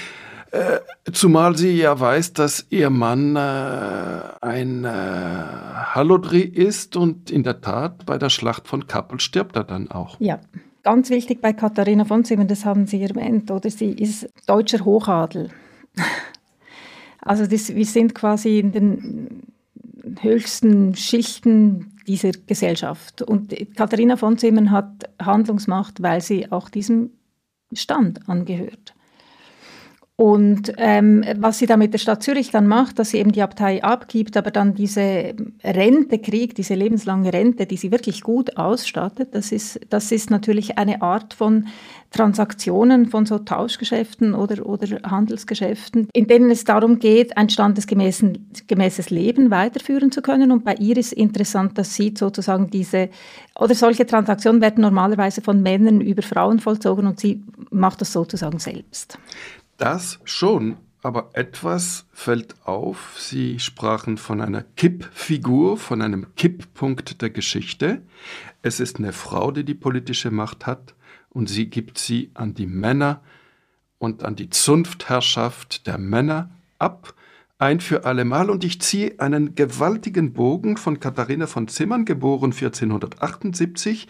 [0.52, 0.80] Äh,
[1.12, 7.60] zumal sie ja weiß, dass ihr Mann äh, ein äh, Hallodri ist und in der
[7.60, 10.18] Tat bei der Schlacht von Kappel stirbt er dann auch.
[10.18, 10.40] Ja,
[10.82, 15.50] ganz wichtig bei Katharina von Zimmern, das haben Sie erwähnt, oder sie ist deutscher Hochadel.
[17.22, 19.42] Also das, wir sind quasi in den
[20.20, 23.20] höchsten Schichten dieser Gesellschaft.
[23.20, 27.10] Und Katharina von Zimmern hat Handlungsmacht, weil sie auch diesem
[27.74, 28.94] Stand angehört.
[30.20, 33.40] Und ähm, was sie da mit der Stadt Zürich dann macht, dass sie eben die
[33.40, 39.34] Abtei abgibt, aber dann diese Rente kriegt, diese lebenslange Rente, die sie wirklich gut ausstattet,
[39.34, 41.68] das ist, das ist natürlich eine Art von
[42.10, 49.50] Transaktionen, von so Tauschgeschäften oder, oder Handelsgeschäften, in denen es darum geht, ein standesgemäßes Leben
[49.50, 50.52] weiterführen zu können.
[50.52, 53.08] Und bei ihr ist interessant, dass sie sozusagen diese,
[53.58, 58.58] oder solche Transaktionen werden normalerweise von Männern über Frauen vollzogen und sie macht das sozusagen
[58.58, 59.18] selbst.
[59.80, 63.14] Das schon, aber etwas fällt auf.
[63.18, 68.02] Sie sprachen von einer Kippfigur, von einem Kipppunkt der Geschichte.
[68.60, 70.94] Es ist eine Frau, die die politische Macht hat
[71.30, 73.22] und sie gibt sie an die Männer
[73.96, 77.14] und an die Zunftherrschaft der Männer ab,
[77.58, 78.50] ein für allemal.
[78.50, 84.08] Und ich ziehe einen gewaltigen Bogen von Katharina von Zimmern, geboren 1478,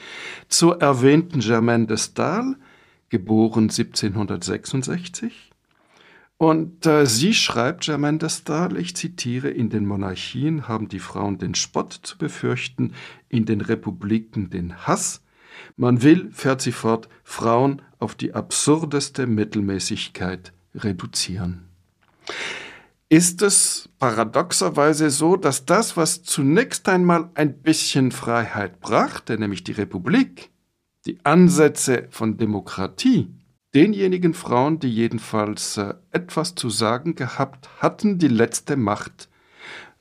[0.48, 2.56] zur erwähnten Germaine de Stael,
[3.08, 5.49] geboren 1766
[6.40, 11.54] und äh, sie schreibt, Germaine de ich zitiere, in den Monarchien haben die Frauen den
[11.54, 12.94] Spott zu befürchten,
[13.28, 15.22] in den Republiken den Hass.
[15.76, 21.66] Man will, fährt sie fort, Frauen auf die absurdeste Mittelmäßigkeit reduzieren.
[23.10, 29.72] Ist es paradoxerweise so, dass das, was zunächst einmal ein bisschen Freiheit brachte, nämlich die
[29.72, 30.48] Republik,
[31.04, 33.28] die Ansätze von Demokratie,
[33.74, 39.28] denjenigen Frauen, die jedenfalls äh, etwas zu sagen gehabt hatten, die letzte Macht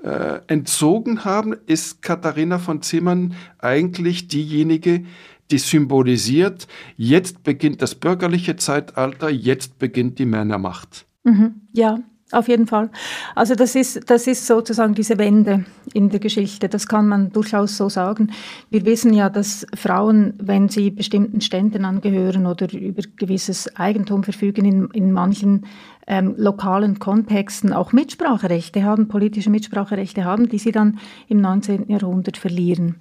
[0.04, 5.06] äh, entzogen haben, ist Katharina von Zimmern eigentlich diejenige,
[5.52, 11.06] die symbolisiert, jetzt beginnt das bürgerliche Zeitalter, jetzt beginnt die Männermacht.
[11.24, 12.00] Mhm, ja,
[12.32, 12.90] auf jeden Fall.
[13.36, 16.70] Also das ist, das ist sozusagen diese Wende in der Geschichte.
[16.70, 18.32] Das kann man durchaus so sagen.
[18.70, 24.66] Wir wissen ja, dass Frauen, wenn sie bestimmten Ständen angehören oder über gewisses Eigentum verfügen,
[24.66, 25.66] in, in manchen
[26.06, 31.90] ähm, lokalen Kontexten auch Mitspracherechte haben, politische Mitspracherechte haben, die sie dann im 19.
[31.90, 32.96] Jahrhundert verlieren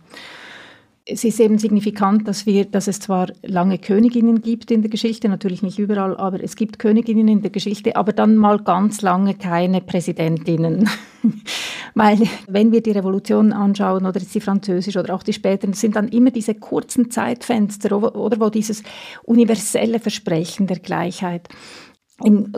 [1.10, 5.30] es ist eben signifikant, dass, wir, dass es zwar lange Königinnen gibt in der Geschichte,
[5.30, 9.34] natürlich nicht überall, aber es gibt Königinnen in der Geschichte, aber dann mal ganz lange
[9.34, 10.88] keine Präsidentinnen.
[11.94, 16.08] Weil wenn wir die Revolution anschauen oder die französische oder auch die späteren, sind dann
[16.08, 18.82] immer diese kurzen Zeitfenster oder wo dieses
[19.24, 21.48] universelle Versprechen der Gleichheit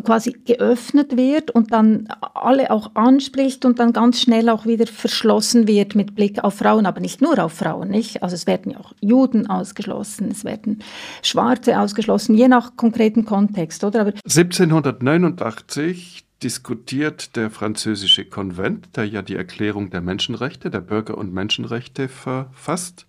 [0.05, 5.69] quasi geöffnet wird und dann alle auch anspricht und dann ganz schnell auch wieder verschlossen
[5.69, 8.23] wird mit Blick auf Frauen, aber nicht nur auf Frauen, nicht?
[8.23, 10.83] Also es werden ja auch Juden ausgeschlossen, es werden
[11.23, 14.01] Schwarze ausgeschlossen, je nach konkreten Kontext, oder?
[14.01, 21.35] Aber 1789 diskutiert der französische Konvent, der ja die Erklärung der Menschenrechte, der Bürger- und
[21.35, 23.05] Menschenrechte verfasst,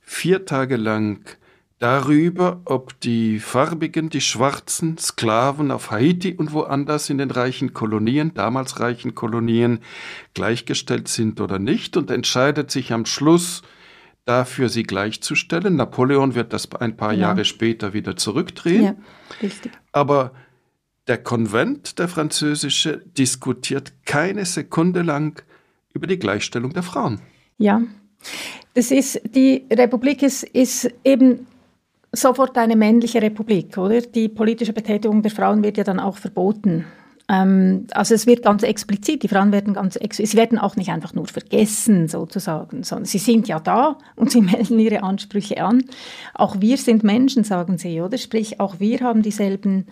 [0.00, 1.36] vier Tage lang
[1.80, 8.32] darüber, ob die Farbigen, die schwarzen Sklaven auf Haiti und woanders in den reichen Kolonien,
[8.34, 9.80] damals reichen Kolonien,
[10.34, 13.62] gleichgestellt sind oder nicht und entscheidet sich am Schluss
[14.26, 15.76] dafür, sie gleichzustellen.
[15.76, 17.20] Napoleon wird das ein paar ja.
[17.20, 18.84] Jahre später wieder zurückdrehen.
[18.84, 18.94] Ja,
[19.42, 19.72] richtig.
[19.90, 20.32] Aber
[21.08, 25.42] der Konvent, der französische, diskutiert keine Sekunde lang
[25.94, 27.22] über die Gleichstellung der Frauen.
[27.56, 27.80] Ja,
[28.74, 31.46] das ist, die Republik ist, ist eben
[32.12, 34.00] sofort eine männliche Republik, oder?
[34.00, 36.84] Die politische Betätigung der Frauen wird ja dann auch verboten.
[37.30, 40.90] Ähm, also es wird ganz explizit, die Frauen werden ganz explizit, sie werden auch nicht
[40.90, 45.84] einfach nur vergessen sozusagen, sondern sie sind ja da und sie melden ihre Ansprüche an.
[46.34, 48.18] Auch wir sind Menschen, sagen sie, oder?
[48.18, 49.86] Sprich, auch wir haben dieselben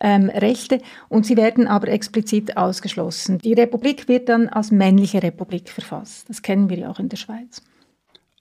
[0.00, 3.38] ähm, Rechte und sie werden aber explizit ausgeschlossen.
[3.38, 6.28] Die Republik wird dann als männliche Republik verfasst.
[6.28, 7.62] Das kennen wir ja auch in der Schweiz.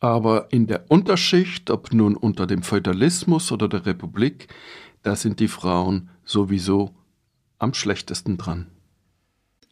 [0.03, 4.49] Aber in der Unterschicht, ob nun unter dem Feudalismus oder der Republik,
[5.01, 6.93] da sind die Frauen sowieso
[7.57, 8.67] am schlechtesten dran.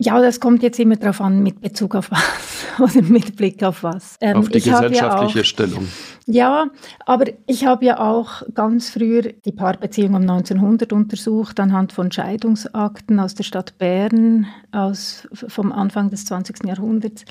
[0.03, 2.61] Ja, das kommt jetzt immer darauf an, mit Bezug auf was.
[2.79, 4.17] oder mit Blick auf was?
[4.19, 5.87] Ähm, auf die gesellschaftliche ja auch, Stellung.
[6.25, 6.67] Ja,
[7.05, 13.19] aber ich habe ja auch ganz früher die Paarbeziehung um 1900 untersucht, anhand von Scheidungsakten
[13.19, 16.65] aus der Stadt Bern aus, vom Anfang des 20.
[16.65, 17.25] Jahrhunderts.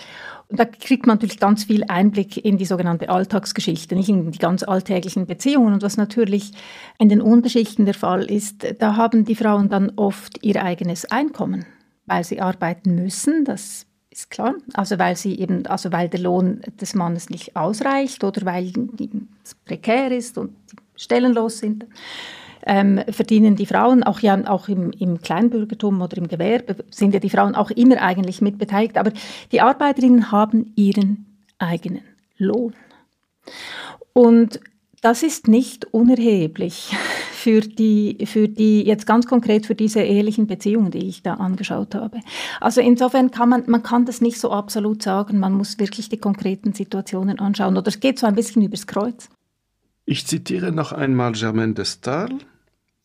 [0.49, 4.39] Und da kriegt man natürlich ganz viel Einblick in die sogenannte Alltagsgeschichte, nicht in die
[4.39, 5.75] ganz alltäglichen Beziehungen.
[5.75, 6.53] Und was natürlich
[6.99, 11.67] in den Unterschichten der Fall ist, da haben die Frauen dann oft ihr eigenes Einkommen,
[12.11, 13.45] weil sie arbeiten müssen.
[13.45, 14.55] Das ist klar.
[14.75, 18.73] Also weil sie eben, also weil der Lohn des Mannes nicht ausreicht oder weil
[19.45, 21.87] es prekär ist und die stellenlos sind.
[22.67, 27.21] Ähm, verdienen die Frauen, auch ja auch im, im, Kleinbürgertum oder im Gewerbe, sind ja
[27.21, 29.13] die Frauen auch immer eigentlich mitbeteiligt, aber
[29.51, 31.25] die Arbeiterinnen haben ihren
[31.59, 32.03] eigenen
[32.37, 32.75] Lohn.
[34.13, 34.61] Und
[35.01, 36.95] das ist nicht unerheblich
[37.33, 41.95] für die, für die, jetzt ganz konkret für diese ehelichen Beziehungen, die ich da angeschaut
[41.95, 42.21] habe.
[42.61, 46.19] Also insofern kann man, man kann das nicht so absolut sagen, man muss wirklich die
[46.19, 49.31] konkreten Situationen anschauen oder es geht so ein bisschen übers Kreuz.
[50.05, 52.39] Ich zitiere noch einmal Germaine de Stael,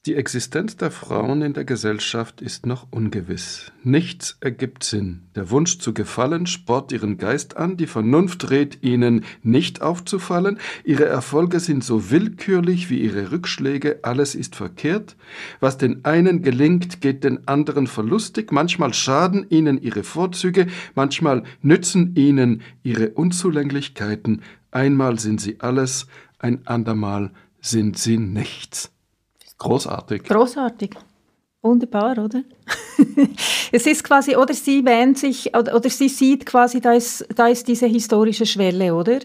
[0.06, 3.72] die Existenz der Frauen in der Gesellschaft ist noch ungewiss.
[3.84, 5.22] Nichts ergibt Sinn.
[5.34, 11.06] Der Wunsch zu gefallen spornt ihren Geist an, die Vernunft rät ihnen, nicht aufzufallen, ihre
[11.06, 15.15] Erfolge sind so willkürlich wie ihre Rückschläge, alles ist verkehrt.
[15.60, 22.15] Was den einen gelingt, geht den anderen verlustig, manchmal schaden ihnen ihre Vorzüge, manchmal nützen
[22.15, 26.06] ihnen ihre Unzulänglichkeiten, einmal sind sie alles,
[26.38, 28.94] ein andermal sind sie nichts.
[29.58, 30.24] Großartig.
[30.24, 30.91] Großartig.
[31.62, 32.44] Wunderbar, oder?
[33.72, 37.48] es ist quasi, oder sie wähnt sich, oder, oder sie sieht quasi, da ist, da
[37.48, 39.20] ist diese historische Schwelle, oder?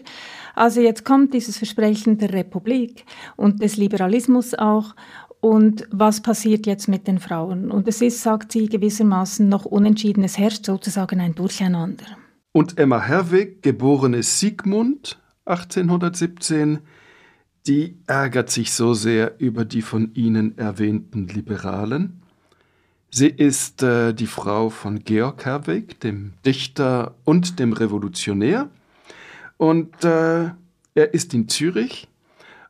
[0.55, 4.95] Also jetzt kommt dieses Versprechen der Republik und des Liberalismus auch.
[5.39, 7.71] Und was passiert jetzt mit den Frauen?
[7.71, 10.23] Und es ist, sagt sie gewissermaßen, noch unentschieden.
[10.23, 12.05] Es herrscht sozusagen ein Durcheinander.
[12.51, 16.79] Und Emma Herwig, geborene Siegmund, 1817,
[17.67, 22.21] die ärgert sich so sehr über die von Ihnen erwähnten Liberalen.
[23.11, 28.69] Sie ist äh, die Frau von Georg Herweg, dem Dichter und dem Revolutionär.
[29.57, 30.51] Und äh,
[30.95, 32.07] er ist in Zürich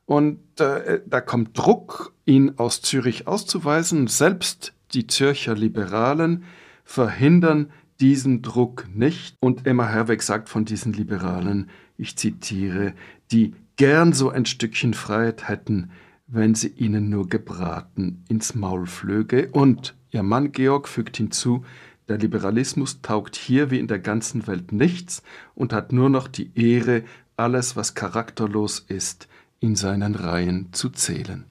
[0.05, 4.07] und äh, da kommt Druck, ihn aus Zürich auszuweisen.
[4.07, 6.43] Selbst die Zürcher Liberalen
[6.83, 9.37] verhindern diesen Druck nicht.
[9.39, 12.93] Und Emma Herweg sagt von diesen Liberalen, ich zitiere,
[13.31, 15.89] die gern so ein Stückchen Freiheit hätten,
[16.27, 19.49] wenn sie ihnen nur gebraten ins Maul flöge.
[19.53, 21.65] Und ihr Mann Georg fügt hinzu,
[22.07, 25.23] der Liberalismus taugt hier wie in der ganzen Welt nichts
[25.55, 27.01] und hat nur noch die Ehre,
[27.37, 29.27] alles, was charakterlos ist,
[29.59, 31.45] in seinen Reihen zu zählen.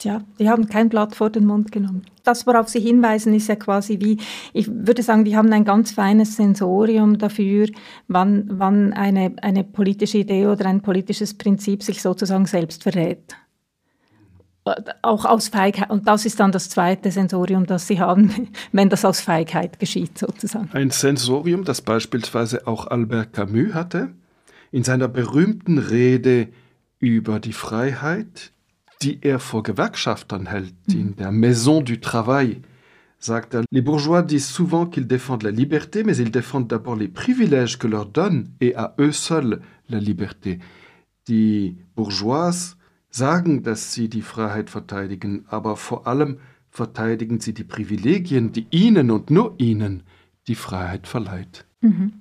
[0.00, 2.06] Tja, die haben kein Blatt vor den Mund genommen.
[2.24, 4.16] Das, worauf Sie hinweisen, ist ja quasi wie,
[4.54, 7.68] ich würde sagen, die haben ein ganz feines Sensorium dafür,
[8.08, 13.36] wann, wann eine, eine politische Idee oder ein politisches Prinzip sich sozusagen selbst verrät.
[15.02, 15.90] Auch aus Feigheit.
[15.90, 20.16] Und das ist dann das zweite Sensorium, das Sie haben, wenn das aus Feigheit geschieht,
[20.16, 20.70] sozusagen.
[20.72, 24.12] Ein Sensorium, das beispielsweise auch Albert Camus hatte,
[24.72, 26.48] in seiner berühmten Rede
[27.00, 28.52] über die Freiheit,
[29.02, 32.62] die er vor Gewerkschaftern hält, in der Maison du Travail,
[33.18, 37.08] sagt er, les bourgeois disent souvent qu'ils défendent la liberté, mais ils défendent d'abord les
[37.08, 40.58] privilèges que leur donne et à eux seuls la liberté.
[41.28, 42.76] Die Bourgeois
[43.10, 46.38] sagen, dass sie die Freiheit verteidigen, aber vor allem
[46.70, 50.02] verteidigen sie die Privilegien, die ihnen und nur ihnen
[50.46, 51.66] die Freiheit verleiht.
[51.80, 52.12] Mhm.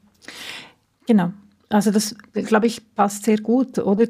[1.08, 1.34] Genau.
[1.70, 4.08] Also das, glaube ich, passt sehr gut, oder?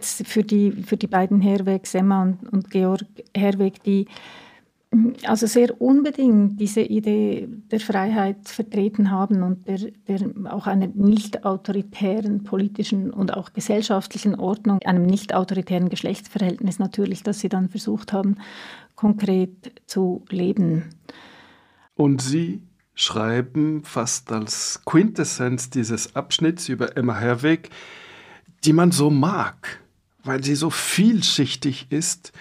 [0.00, 4.06] Für die, für die beiden Herweg, Semma und, und Georg Herweg, die
[5.24, 11.44] also sehr unbedingt diese Idee der Freiheit vertreten haben und der, der auch einer nicht
[11.44, 18.12] autoritären politischen und auch gesellschaftlichen Ordnung, einem nicht autoritären Geschlechtsverhältnis natürlich, das sie dann versucht
[18.12, 18.36] haben,
[18.94, 20.84] konkret zu leben.
[21.94, 22.62] Und Sie
[22.96, 27.70] schreiben, fast als Quintessenz dieses Abschnitts über Emma Herweg,
[28.64, 29.80] die man so mag,
[30.24, 32.32] weil sie so vielschichtig ist,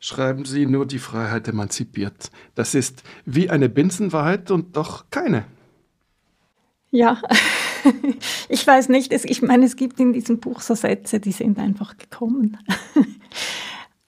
[0.00, 2.30] schreiben sie nur die Freiheit emanzipiert.
[2.54, 5.44] Das ist wie eine Binsenwahrheit und doch keine.
[6.90, 7.20] Ja,
[8.48, 11.96] ich weiß nicht, ich meine, es gibt in diesem Buch so Sätze, die sind einfach
[11.96, 12.56] gekommen.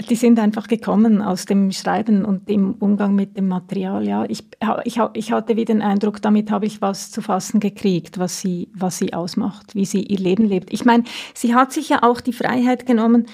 [0.09, 4.07] Die sind einfach gekommen aus dem Schreiben und dem Umgang mit dem Material.
[4.07, 4.45] Ja, ich,
[4.85, 8.69] ich, ich hatte wie den Eindruck, damit habe ich was zu fassen gekriegt, was sie,
[8.75, 10.73] was sie ausmacht, wie sie ihr Leben lebt.
[10.73, 13.27] Ich meine, sie hat sich ja auch die Freiheit genommen,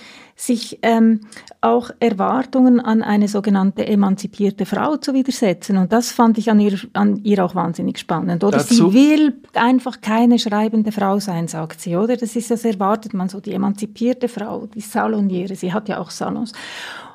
[0.43, 1.21] sich ähm,
[1.61, 5.77] auch Erwartungen an eine sogenannte emanzipierte Frau zu widersetzen.
[5.77, 8.43] Und das fand ich an ihr, an ihr auch wahnsinnig spannend.
[8.43, 8.75] Oder Dazu?
[8.75, 11.95] sie will einfach keine schreibende Frau sein, sagt sie.
[11.95, 15.55] Oder das ist das erwartet man so die emanzipierte Frau, die Saloniere.
[15.55, 16.53] Sie hat ja auch Salons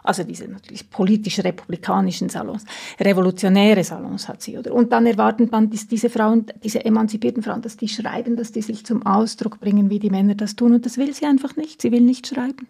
[0.08, 2.64] also diese natürlich politisch-republikanischen Salons,
[2.98, 4.58] revolutionäre Salons hat sie.
[4.58, 4.74] Oder?
[4.74, 8.62] Und dann erwartet man, dass diese Frauen, diese emanzipierten Frauen, dass die schreiben, dass die
[8.62, 10.74] sich zum Ausdruck bringen, wie die Männer das tun.
[10.74, 11.82] Und das will sie einfach nicht.
[11.82, 12.68] Sie will nicht schreiben.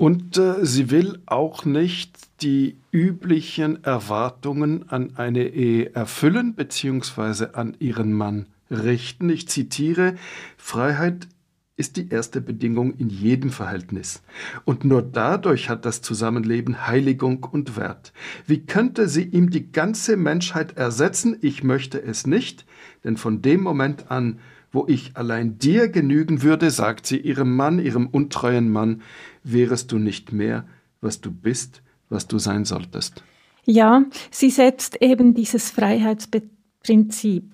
[0.00, 7.76] Und äh, sie will auch nicht die üblichen Erwartungen an eine Ehe erfüllen, beziehungsweise an
[7.80, 9.28] ihren Mann richten.
[9.28, 10.14] Ich zitiere,
[10.56, 11.28] Freiheit
[11.76, 14.22] ist die erste Bedingung in jedem Verhältnis.
[14.64, 18.14] Und nur dadurch hat das Zusammenleben Heiligung und Wert.
[18.46, 21.36] Wie könnte sie ihm die ganze Menschheit ersetzen?
[21.42, 22.64] Ich möchte es nicht,
[23.04, 24.38] denn von dem Moment an,
[24.72, 29.02] wo ich allein dir genügen würde, sagt sie ihrem Mann, ihrem untreuen Mann,
[29.42, 30.66] wärest du nicht mehr,
[31.00, 33.22] was du bist, was du sein solltest.
[33.64, 37.52] Ja, sie setzt eben dieses Freiheitsbedürfnis Prinzip,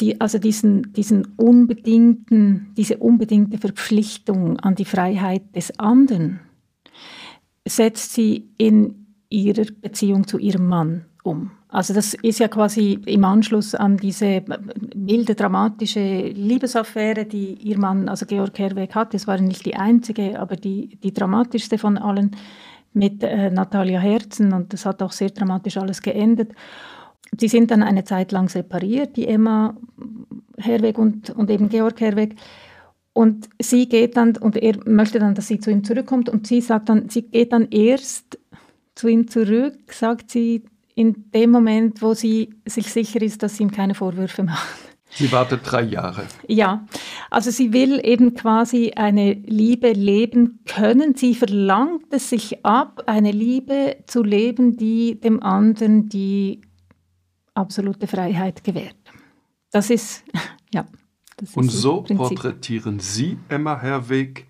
[0.00, 6.38] die, also diesen, diesen unbedingten, diese unbedingte Verpflichtung an die Freiheit des anderen,
[7.66, 11.50] setzt sie in ihrer Beziehung zu ihrem Mann um.
[11.68, 14.42] Also das ist ja quasi im Anschluss an diese
[14.94, 19.12] wilde, dramatische Liebesaffäre, die ihr Mann, also Georg Herweg hat.
[19.12, 22.30] Das war nicht die einzige, aber die, die dramatischste von allen
[22.94, 26.52] mit äh, Natalia Herzen und das hat auch sehr dramatisch alles geendet.
[27.38, 29.76] Sie sind dann eine Zeit lang separiert, die Emma
[30.56, 32.36] Herweg und, und eben Georg Herweg.
[33.12, 36.60] Und sie geht dann, und er möchte dann, dass sie zu ihm zurückkommt, und sie
[36.60, 38.38] sagt dann, sie geht dann erst
[38.94, 40.64] zu ihm zurück, sagt sie,
[40.98, 44.66] in dem Moment, wo sie sich sicher ist, dass sie ihm keine Vorwürfe macht.
[45.10, 46.26] Sie wartet drei Jahre.
[46.48, 46.86] Ja,
[47.30, 51.14] also sie will eben quasi eine Liebe leben können.
[51.14, 56.62] Sie verlangt es sich ab, eine Liebe zu leben, die dem anderen die
[57.54, 58.96] absolute Freiheit gewährt.
[59.70, 60.24] Das ist,
[60.74, 60.84] ja.
[61.36, 64.48] Das Und ist so porträtieren Sie, Emma Herweg,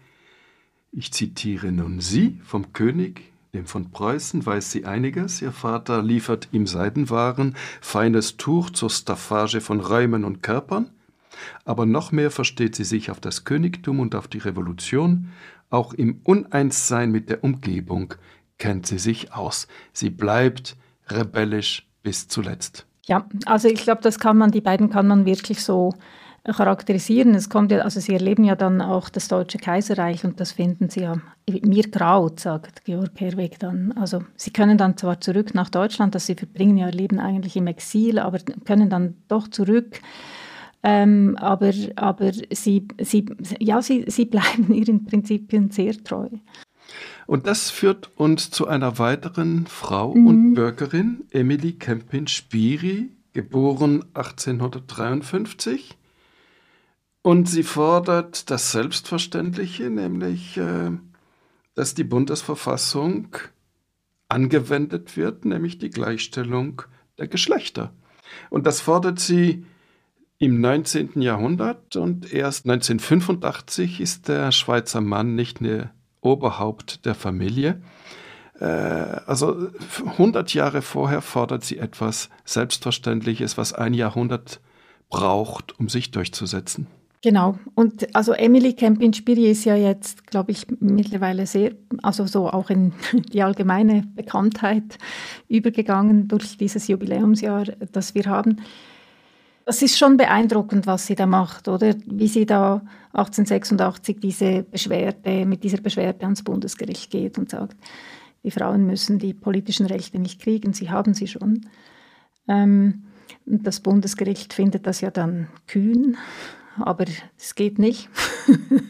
[0.92, 5.40] ich zitiere nun Sie vom König, dem von Preußen weiß sie einiges.
[5.40, 10.90] Ihr Vater liefert ihm Seidenwaren, feines Tuch zur Staffage von Räumen und Körpern.
[11.64, 15.30] Aber noch mehr versteht sie sich auf das Königtum und auf die Revolution.
[15.70, 18.14] Auch im Uneinssein mit der Umgebung
[18.59, 19.68] kennt sie sich aus.
[19.92, 20.76] Sie bleibt
[21.09, 22.86] rebellisch bis zuletzt.
[23.07, 25.94] Ja, also ich glaube, das kann man, die beiden kann man wirklich so
[26.53, 27.34] charakterisieren.
[27.34, 30.88] Es kommt ja, also sie erleben ja dann auch das Deutsche Kaiserreich und das finden
[30.88, 31.20] sie ja
[31.62, 33.92] mir graut, sagt Georg Herweg dann.
[33.92, 37.57] Also sie können dann zwar zurück nach Deutschland, dass sie verbringen ja ihr Leben eigentlich
[37.57, 40.01] im Exil, aber können dann doch zurück.
[40.82, 43.26] Ähm, aber aber sie, sie,
[43.59, 46.28] ja, sie, sie bleiben ihren Prinzipien sehr treu.
[47.26, 50.26] Und das führt uns zu einer weiteren Frau mhm.
[50.26, 55.97] und Bürgerin, Emily Kempin-Spiri, geboren 1853.
[57.23, 60.91] Und sie fordert das Selbstverständliche, nämlich, äh,
[61.75, 63.37] dass die Bundesverfassung
[64.29, 66.83] angewendet wird, nämlich die Gleichstellung
[67.19, 67.93] der Geschlechter.
[68.51, 69.64] Und das fordert sie
[70.39, 71.21] im 19.
[71.21, 75.91] Jahrhundert und erst 1985 ist der Schweizer Mann nicht mehr
[76.21, 77.81] Oberhaupt der Familie.
[78.61, 79.71] Äh, also
[80.05, 84.61] 100 Jahre vorher fordert sie etwas Selbstverständliches, was ein Jahrhundert
[85.11, 86.87] braucht, um sich durchzusetzen.
[87.21, 87.59] Genau.
[87.75, 92.93] Und also Emily Kempin-Spiri ist ja jetzt, glaube ich, mittlerweile sehr, also so auch in
[93.33, 94.99] die allgemeine Bekanntheit
[95.49, 98.61] übergegangen durch dieses Jubiläumsjahr, das wir haben.
[99.64, 101.95] Das ist schon beeindruckend, was sie da macht, oder?
[102.07, 107.77] Wie sie da 1886 diese Beschwerde, mit dieser Beschwerde ans Bundesgericht geht und sagt,
[108.45, 111.66] die Frauen müssen die politischen Rechte nicht kriegen, sie haben sie schon.
[112.47, 113.03] Ähm,
[113.45, 116.16] das Bundesgericht findet das ja dann kühn,
[116.81, 117.05] aber
[117.37, 118.09] es geht nicht.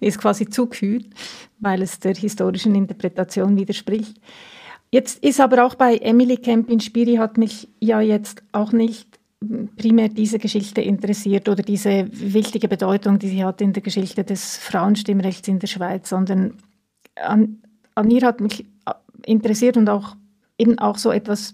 [0.00, 1.12] ist quasi zu kühn,
[1.58, 4.16] weil es der historischen Interpretation widerspricht.
[4.90, 9.18] Jetzt ist aber auch bei Emily Kempin-Spiri hat mich ja jetzt auch nicht
[9.76, 14.56] primär diese Geschichte interessiert oder diese wichtige Bedeutung, die sie hat in der Geschichte des
[14.56, 16.54] Frauenstimmrechts in der Schweiz, sondern
[17.14, 17.62] an,
[17.94, 18.64] an ihr hat mich
[19.26, 20.16] interessiert und auch
[20.58, 21.52] eben auch so etwas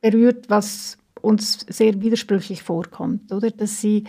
[0.00, 3.50] berührt, was uns sehr widersprüchlich vorkommt, oder?
[3.50, 4.04] Dass sie,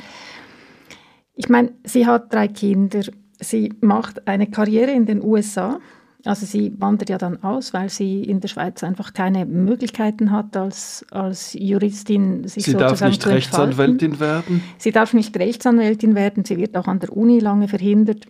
[1.36, 3.02] ich meine, sie hat drei Kinder,
[3.40, 5.80] sie macht eine Karriere in den USA,
[6.26, 10.58] also sie wandert ja dann aus, weil sie in der Schweiz einfach keine Möglichkeiten hat,
[10.58, 14.62] als, als Juristin sich sie sozusagen darf nicht zu Rechtsanwältin werden?
[14.78, 18.26] Sie darf nicht Rechtsanwältin werden, sie wird auch an der Uni lange verhindert.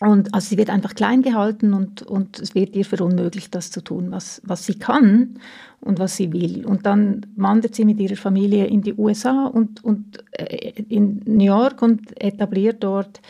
[0.00, 3.80] Und also sie wird einfach klein gehalten und, und es wird ihr verunmöglicht, das zu
[3.80, 5.38] tun, was, was sie kann
[5.80, 6.66] und was sie will.
[6.66, 11.44] Und dann wandert sie mit ihrer Familie in die USA und, und äh, in New
[11.44, 13.20] York und etabliert dort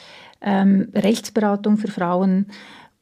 [0.41, 2.47] ähm, Rechtsberatung für Frauen,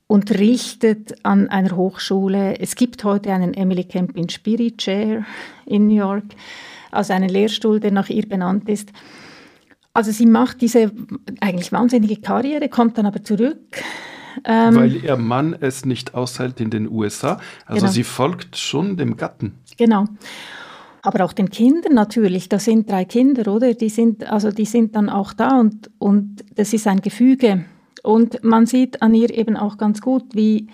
[0.06, 2.60] unterrichtet an einer Hochschule.
[2.60, 5.24] Es gibt heute einen Emily Campin Spirit Chair
[5.64, 6.24] in New York,
[6.90, 8.92] also einen Lehrstuhl, der nach ihr benannt ist.
[9.94, 10.90] Also sie macht diese
[11.40, 13.82] eigentlich wahnsinnige Karriere, kommt dann aber zurück.
[14.44, 17.40] Ähm, Weil ihr Mann es nicht aushält in den USA.
[17.64, 17.92] Also genau.
[17.92, 19.54] sie folgt schon dem Gatten.
[19.76, 20.06] Genau.
[21.02, 22.48] Aber auch den Kindern natürlich.
[22.48, 23.74] Da sind drei Kinder, oder?
[23.74, 27.64] Die sind, also die sind dann auch da und, und das ist ein Gefüge.
[28.02, 30.68] Und man sieht an ihr eben auch ganz gut, wie,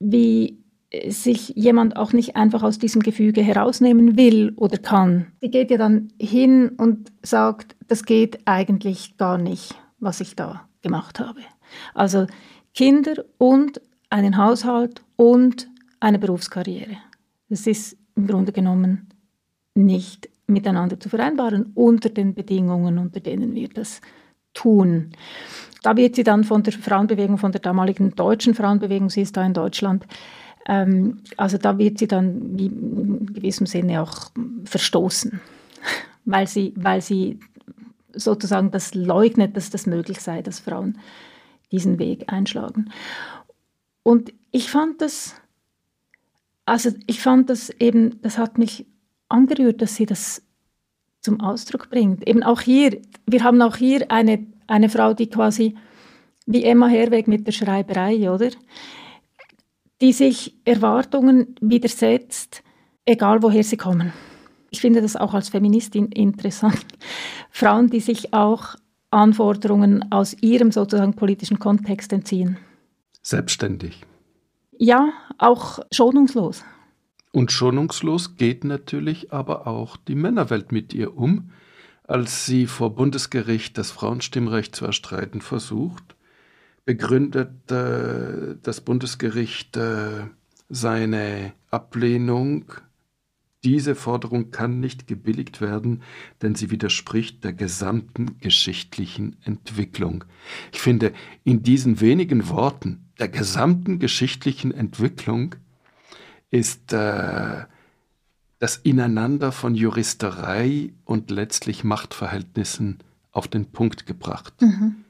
[0.00, 0.61] wie
[1.08, 5.28] sich jemand auch nicht einfach aus diesem Gefüge herausnehmen will oder kann.
[5.40, 10.68] Sie geht ja dann hin und sagt, das geht eigentlich gar nicht, was ich da
[10.82, 11.40] gemacht habe.
[11.94, 12.26] Also
[12.74, 13.80] Kinder und
[14.10, 15.68] einen Haushalt und
[16.00, 16.98] eine Berufskarriere.
[17.48, 19.08] Das ist im Grunde genommen
[19.74, 24.00] nicht miteinander zu vereinbaren unter den Bedingungen, unter denen wir das
[24.52, 25.12] tun.
[25.82, 29.44] Da wird sie dann von der Frauenbewegung, von der damaligen deutschen Frauenbewegung, sie ist da
[29.44, 30.06] in Deutschland,
[30.64, 34.30] also da wird sie dann in gewissem Sinne auch
[34.64, 35.40] verstoßen,
[36.24, 37.40] weil sie, weil sie
[38.14, 40.98] sozusagen das leugnet, dass das möglich sei, dass Frauen
[41.72, 42.90] diesen Weg einschlagen.
[44.02, 45.34] Und ich fand das,
[46.66, 48.86] also ich fand das eben, das hat mich
[49.28, 50.42] angerührt, dass sie das
[51.20, 52.26] zum Ausdruck bringt.
[52.28, 55.76] Eben auch hier, wir haben auch hier eine, eine Frau, die quasi
[56.46, 58.50] wie Emma Herweg mit der Schreiberei, oder?
[60.02, 62.64] Die sich Erwartungen widersetzt,
[63.06, 64.12] egal woher sie kommen.
[64.70, 66.84] Ich finde das auch als Feministin interessant.
[67.50, 68.74] Frauen, die sich auch
[69.12, 72.56] Anforderungen aus ihrem sozusagen politischen Kontext entziehen.
[73.22, 74.00] Selbstständig.
[74.76, 76.64] Ja, auch schonungslos.
[77.30, 81.52] Und schonungslos geht natürlich aber auch die Männerwelt mit ihr um,
[82.02, 86.16] als sie vor Bundesgericht das Frauenstimmrecht zu erstreiten versucht
[86.84, 90.26] begründet das Bundesgericht äh,
[90.68, 92.72] seine Ablehnung.
[93.64, 96.02] Diese Forderung kann nicht gebilligt werden,
[96.40, 100.24] denn sie widerspricht der gesamten geschichtlichen Entwicklung.
[100.72, 101.12] Ich finde,
[101.44, 105.54] in diesen wenigen Worten der gesamten geschichtlichen Entwicklung
[106.50, 107.64] ist äh,
[108.58, 112.98] das Ineinander von Juristerei und letztlich Machtverhältnissen
[113.30, 114.60] auf den Punkt gebracht.
[114.60, 115.04] Mhm.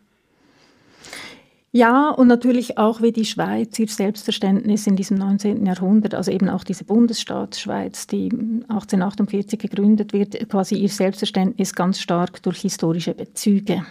[1.75, 5.65] Ja, und natürlich auch, wie die Schweiz ihr Selbstverständnis in diesem 19.
[5.65, 12.43] Jahrhundert, also eben auch diese Bundesstaatsschweiz, die 1848 gegründet wird, quasi ihr Selbstverständnis ganz stark
[12.43, 13.87] durch historische Bezüge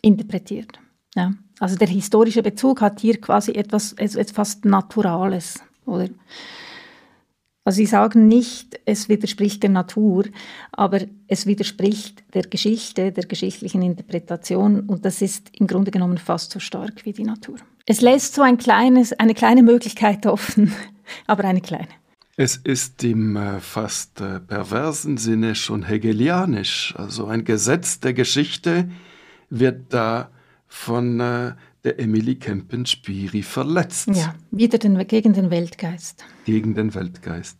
[0.00, 0.78] interpretiert.
[1.16, 1.34] Ja.
[1.58, 6.08] Also der historische Bezug hat hier quasi etwas, etwas fast Naturales, oder?
[7.64, 10.24] Also sie sagen nicht, es widerspricht der Natur,
[10.72, 16.52] aber es widerspricht der Geschichte, der geschichtlichen Interpretation und das ist im Grunde genommen fast
[16.52, 17.56] so stark wie die Natur.
[17.86, 20.72] Es lässt so ein kleines, eine kleine Möglichkeit offen,
[21.26, 21.88] aber eine kleine.
[22.36, 26.92] Es ist im äh, fast äh, perversen Sinne schon hegelianisch.
[26.98, 28.90] Also ein Gesetz der Geschichte
[29.50, 30.30] wird da
[30.66, 31.52] von äh,
[31.84, 34.08] der Emily Kempen-Spiri verletzt.
[34.08, 36.24] Ja, wieder den, gegen den Weltgeist.
[36.46, 37.58] Gegen den Weltgeist.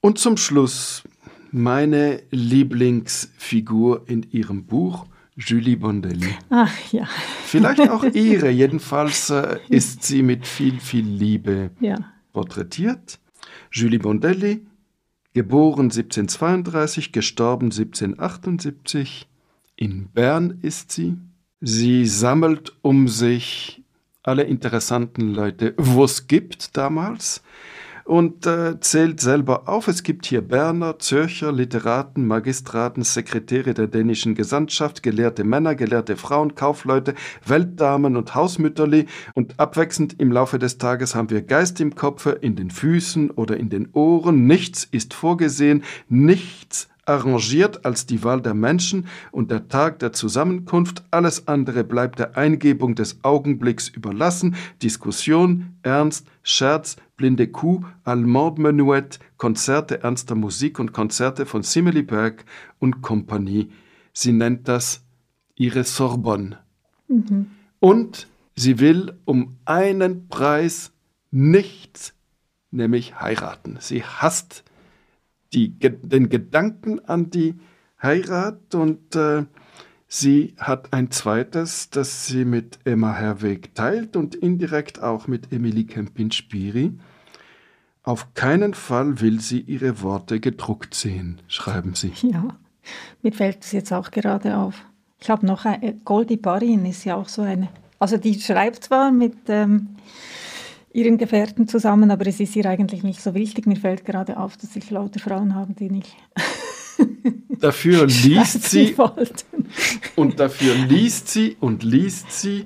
[0.00, 1.04] Und zum Schluss
[1.50, 6.34] meine Lieblingsfigur in ihrem Buch, Julie Bondelli.
[6.50, 7.08] Ach ja.
[7.44, 11.96] Vielleicht auch ihre, jedenfalls äh, ist sie mit viel, viel Liebe ja.
[12.32, 13.20] porträtiert.
[13.70, 14.66] Julie Bondelli,
[15.34, 19.28] geboren 1732, gestorben 1778.
[19.76, 21.16] In Bern ist sie.
[21.60, 23.82] Sie sammelt um sich
[24.22, 27.42] alle interessanten Leute, wo es gibt damals
[28.04, 29.88] und äh, zählt selber auf.
[29.88, 36.54] Es gibt hier Berner, Zürcher, Literaten, Magistraten, Sekretäre der dänischen Gesandtschaft, gelehrte Männer, gelehrte Frauen,
[36.54, 39.06] Kaufleute, Weltdamen und Hausmütterli.
[39.34, 43.56] Und abwechselnd im Laufe des Tages haben wir Geist im Kopfe, in den Füßen oder
[43.56, 44.46] in den Ohren.
[44.46, 51.02] Nichts ist vorgesehen, nichts arrangiert als die Wahl der Menschen und der Tag der Zusammenkunft,
[51.10, 60.02] alles andere bleibt der Eingebung des Augenblicks überlassen, Diskussion, Ernst, Scherz, blinde Kuh, Allemand-Menuett, Konzerte
[60.02, 62.44] ernster Musik und Konzerte von Simili Berg
[62.78, 63.70] und Kompanie.
[64.12, 65.02] Sie nennt das
[65.54, 66.58] ihre Sorbonne.
[67.08, 67.46] Mhm.
[67.80, 70.92] Und sie will um einen Preis
[71.30, 72.14] nichts,
[72.70, 73.78] nämlich heiraten.
[73.80, 74.64] Sie hasst
[75.52, 77.54] die, den Gedanken an die
[78.00, 79.44] Heirat und äh,
[80.10, 85.84] Sie hat ein zweites, das sie mit Emma Herweg teilt und indirekt auch mit Emilie
[85.84, 86.98] Kempin-Spiri.
[88.04, 92.12] Auf keinen Fall will sie ihre Worte gedruckt sehen, schreiben sie.
[92.22, 92.56] Ja,
[93.22, 94.82] mir fällt es jetzt auch gerade auf.
[95.20, 97.68] Ich habe noch eine, Goldie Barin ist ja auch so eine.
[97.98, 99.88] Also die schreibt zwar mit ähm,
[100.92, 103.66] ihren Gefährten zusammen, aber es ist ihr eigentlich nicht so wichtig.
[103.66, 106.16] Mir fällt gerade auf, dass ich lauter Frauen habe, die nicht
[107.60, 108.94] dafür liest sie
[110.16, 112.64] und dafür liest sie und liest sie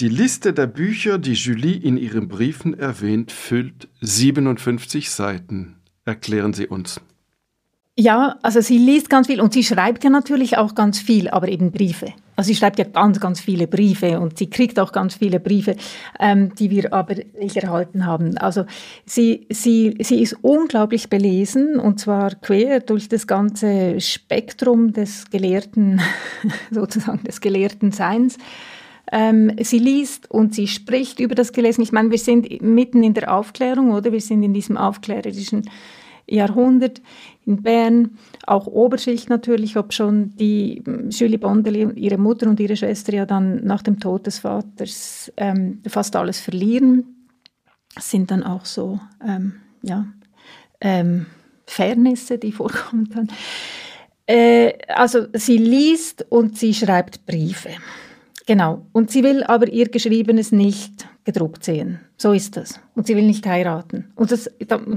[0.00, 5.74] die Liste der Bücher, die Julie in ihren Briefen erwähnt, füllt 57 Seiten.
[6.04, 7.00] Erklären Sie uns.
[7.96, 11.48] Ja, also sie liest ganz viel und sie schreibt ja natürlich auch ganz viel, aber
[11.48, 12.14] eben Briefe.
[12.38, 15.74] Also sie schreibt ja ganz, ganz viele Briefe und sie kriegt auch ganz viele Briefe,
[16.20, 18.38] ähm, die wir aber nicht erhalten haben.
[18.38, 18.64] Also
[19.04, 26.00] sie, sie, sie ist unglaublich belesen und zwar quer durch das ganze Spektrum des Gelehrten,
[26.70, 28.38] sozusagen des gelehrten Seins.
[29.10, 31.82] Ähm, sie liest und sie spricht über das Gelesen.
[31.82, 34.12] Ich meine, wir sind mitten in der Aufklärung, oder?
[34.12, 35.68] Wir sind in diesem aufklärerischen
[36.28, 37.00] Jahrhundert
[37.48, 42.76] in Bern, auch Oberschicht natürlich, ob schon die hm, Julie Bondeli, ihre Mutter und ihre
[42.76, 47.26] Schwester ja dann nach dem Tod des Vaters ähm, fast alles verlieren,
[47.98, 50.06] sind dann auch so ähm, ja,
[50.80, 51.26] ähm,
[51.66, 53.32] Fairnisse, die vorkommen können.
[54.26, 57.70] Äh, also sie liest und sie schreibt Briefe.
[58.48, 58.86] Genau.
[58.92, 62.00] Und sie will aber ihr Geschriebenes nicht gedruckt sehen.
[62.16, 62.80] So ist das.
[62.94, 64.10] Und sie will nicht heiraten.
[64.14, 64.50] Und das,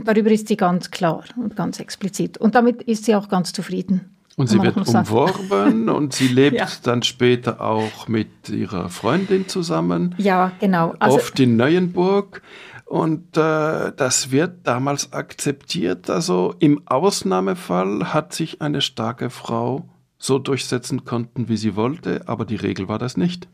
[0.06, 2.38] darüber ist sie ganz klar und ganz explizit.
[2.38, 4.16] Und damit ist sie auch ganz zufrieden.
[4.38, 6.68] Und sie wird umworben und sie lebt ja.
[6.84, 10.16] dann später auch mit ihrer Freundin zusammen.
[10.18, 10.96] Ja, genau.
[11.00, 12.42] Also, oft in Neuenburg.
[12.86, 16.10] Und äh, das wird damals akzeptiert.
[16.10, 19.90] Also im Ausnahmefall hat sich eine starke Frau
[20.22, 23.48] so durchsetzen konnten, wie sie wollte, aber die Regel war das nicht.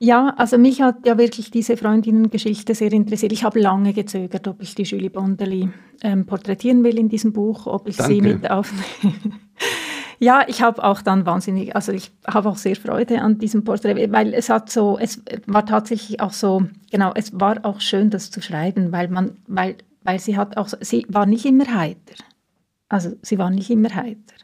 [0.00, 3.30] Ja, also mich hat ja wirklich diese Freundinnengeschichte sehr interessiert.
[3.30, 5.68] Ich habe lange gezögert, ob ich die Julie Bondeli
[6.02, 8.14] ähm, porträtieren will in diesem Buch, ob ich Danke.
[8.14, 9.14] sie mit aufnehme.
[10.18, 14.10] ja, ich habe auch dann wahnsinnig, also ich habe auch sehr Freude an diesem Porträt,
[14.10, 18.32] weil es hat so, es war tatsächlich auch so, genau, es war auch schön, das
[18.32, 22.16] zu schreiben, weil man, weil, weil sie hat auch, sie war nicht immer heiter.
[22.88, 24.34] Also sie war nicht immer heiter.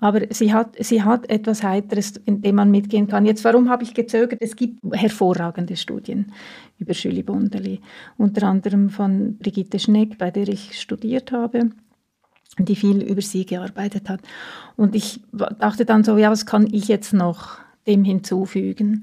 [0.00, 3.26] Aber sie hat, sie hat etwas Heiteres, in dem man mitgehen kann.
[3.26, 4.40] Jetzt, warum habe ich gezögert?
[4.40, 6.32] Es gibt hervorragende Studien
[6.78, 7.80] über Julie Bondeli,
[8.16, 11.70] unter anderem von Brigitte Schneck, bei der ich studiert habe,
[12.58, 14.20] die viel über sie gearbeitet hat.
[14.76, 19.02] Und ich dachte dann so, ja, was kann ich jetzt noch dem hinzufügen?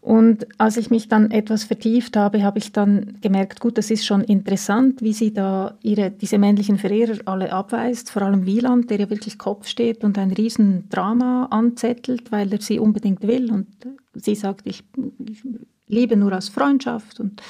[0.00, 4.06] Und als ich mich dann etwas vertieft habe, habe ich dann gemerkt, gut, das ist
[4.06, 9.00] schon interessant, wie sie da ihre, diese männlichen Verehrer alle abweist, vor allem Wieland, der
[9.00, 13.66] ja wirklich Kopf steht und ein Riesendrama anzettelt, weil er sie unbedingt will und
[14.14, 14.84] sie sagt, ich,
[15.28, 15.42] ich
[15.88, 17.42] liebe nur aus Freundschaft und,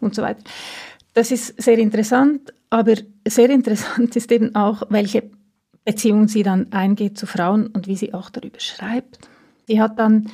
[0.00, 0.42] und so weiter.
[1.14, 2.94] Das ist sehr interessant, aber
[3.26, 5.24] sehr interessant ist eben auch, welche
[5.84, 9.18] Beziehung sie dann eingeht zu Frauen und wie sie auch darüber schreibt.
[9.68, 10.30] Die hat dann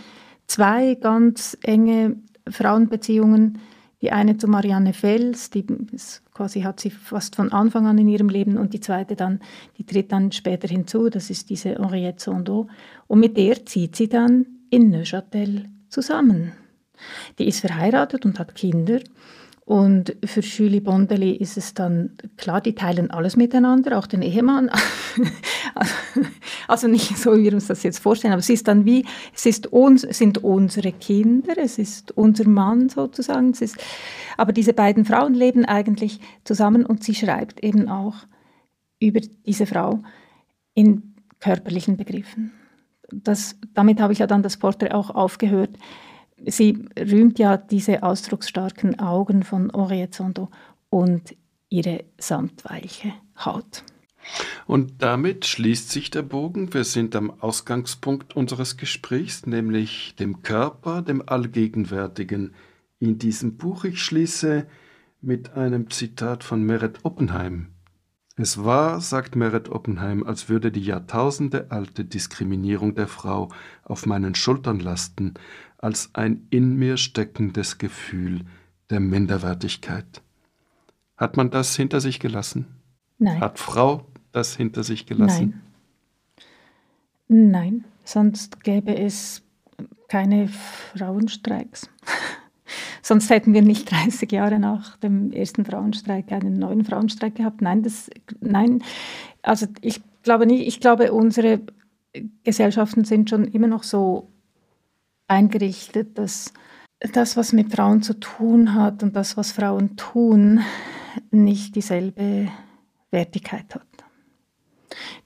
[0.47, 2.17] zwei ganz enge
[2.49, 3.59] Frauenbeziehungen.
[4.03, 5.65] Die eine zu Marianne Fels, die
[6.35, 9.41] quasi hat sie fast von Anfang an in ihrem Leben und die zweite dann,
[9.79, 12.69] die tritt dann später hinzu, das ist diese Henriette Sondot.
[13.07, 16.53] Und mit der zieht sie dann in Neuchâtel zusammen.
[17.39, 19.01] Die ist verheiratet und hat Kinder
[19.67, 24.71] und für Julie Bondeli ist es dann klar, die teilen alles miteinander, auch den Ehemann.
[26.69, 29.47] also nicht so, wie wir uns das jetzt vorstellen, aber es ist dann wie, es
[29.47, 33.51] ist uns, sind unsere Kinder, es ist unser Mann sozusagen.
[33.51, 33.79] Es ist,
[34.37, 38.17] aber diese beiden Frauen leben eigentlich zusammen und sie schreibt eben auch
[39.01, 40.03] über diese Frau
[40.75, 42.53] in körperlichen Begriffen.
[43.11, 45.71] Das, damit habe ich ja dann das Porträt auch aufgehört
[46.47, 49.71] sie rühmt ja diese ausdrucksstarken Augen von
[50.11, 50.51] Sondot
[50.91, 51.37] und
[51.69, 53.13] ihre samtweiche
[53.45, 53.85] Haut.
[54.67, 56.73] Und damit schließt sich der Bogen.
[56.73, 62.55] Wir sind am Ausgangspunkt unseres Gesprächs, nämlich dem Körper, dem Allgegenwärtigen
[62.99, 63.85] in diesem Buch.
[63.85, 64.67] Ich schließe
[65.21, 67.69] mit einem Zitat von Meret Oppenheim.
[68.37, 73.51] Es war, sagt Meret Oppenheim, als würde die jahrtausendealte Diskriminierung der Frau
[73.85, 75.35] auf meinen Schultern lasten,
[75.85, 78.41] als ein in mir steckendes Gefühl
[78.89, 80.23] der Minderwertigkeit.
[81.19, 82.65] Hat man das hinter sich gelassen?
[83.19, 83.39] Nein.
[83.39, 85.63] Hat Frau das hinter sich gelassen?
[87.29, 87.51] Nein.
[87.51, 89.43] Nein, sonst gäbe es
[90.09, 91.91] keine Frauenstreiks.
[93.03, 97.61] sonst hätten wir nicht 30 Jahre nach dem ersten Frauenstreik einen neuen Frauenstreik gehabt.
[97.61, 98.09] Nein, das,
[98.41, 98.83] nein,
[99.43, 100.67] also ich glaube nicht.
[100.67, 101.61] Ich glaube, unsere
[102.43, 104.31] Gesellschaften sind schon immer noch so
[105.29, 106.53] eingerichtet, dass
[107.13, 110.61] das, was mit Frauen zu tun hat und das, was Frauen tun,
[111.31, 112.49] nicht dieselbe
[113.11, 113.87] Wertigkeit hat,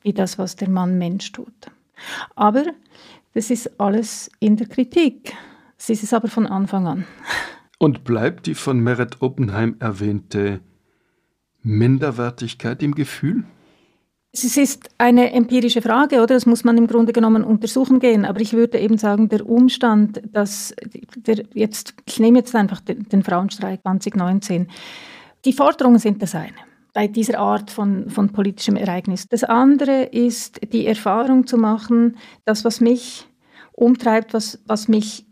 [0.03, 1.70] wie das, was der Mann Mensch tut.
[2.34, 2.64] Aber
[3.34, 5.34] das ist alles in der Kritik.
[5.78, 7.05] Es ist es aber von Anfang an.
[7.78, 10.61] Und bleibt die von Meret Oppenheim erwähnte
[11.62, 13.44] Minderwertigkeit im Gefühl?
[14.45, 16.34] Es ist eine empirische Frage, oder?
[16.34, 18.24] Das muss man im Grunde genommen untersuchen gehen.
[18.24, 20.74] Aber ich würde eben sagen, der Umstand, dass
[21.16, 24.68] der jetzt, ich nehme jetzt einfach den, den Frauenstreik 2019,
[25.45, 26.55] die Forderungen sind das eine
[26.95, 29.28] bei dieser Art von, von politischem Ereignis.
[29.28, 33.26] Das andere ist die Erfahrung zu machen, das, was mich
[33.72, 35.26] umtreibt, was, was, mich,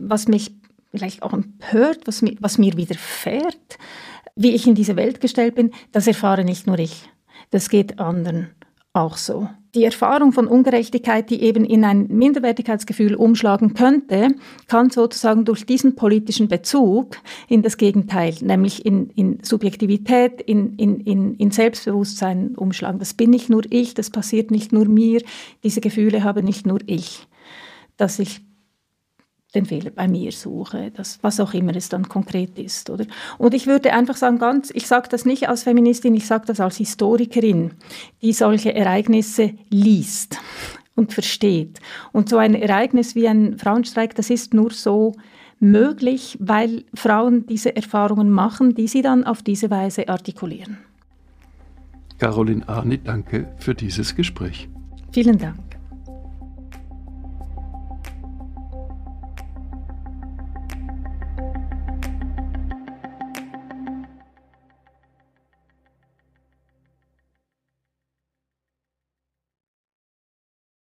[0.00, 0.52] was mich
[0.90, 3.78] vielleicht auch empört, was was mir widerfährt,
[4.34, 7.08] wie ich in diese Welt gestellt bin, das erfahre nicht nur ich.
[7.52, 8.48] Das geht anderen
[8.94, 9.48] auch so.
[9.74, 14.34] Die Erfahrung von Ungerechtigkeit, die eben in ein Minderwertigkeitsgefühl umschlagen könnte,
[14.68, 17.16] kann sozusagen durch diesen politischen Bezug
[17.48, 22.98] in das Gegenteil, nämlich in, in Subjektivität, in, in, in, in Selbstbewusstsein umschlagen.
[22.98, 25.22] Das bin nicht nur ich, das passiert nicht nur mir,
[25.62, 27.26] diese Gefühle habe nicht nur ich,
[27.96, 28.42] dass ich
[29.54, 32.90] den Fehler bei mir suche, das, was auch immer es dann konkret ist.
[32.90, 33.06] Oder?
[33.38, 36.60] Und ich würde einfach sagen, ganz, ich sage das nicht als Feministin, ich sage das
[36.60, 37.72] als Historikerin,
[38.22, 40.38] die solche Ereignisse liest
[40.94, 41.80] und versteht.
[42.12, 45.12] Und so ein Ereignis wie ein Frauenstreik, das ist nur so
[45.60, 50.78] möglich, weil Frauen diese Erfahrungen machen, die sie dann auf diese Weise artikulieren.
[52.18, 54.68] Caroline Arni, danke für dieses Gespräch.
[55.12, 55.71] Vielen Dank.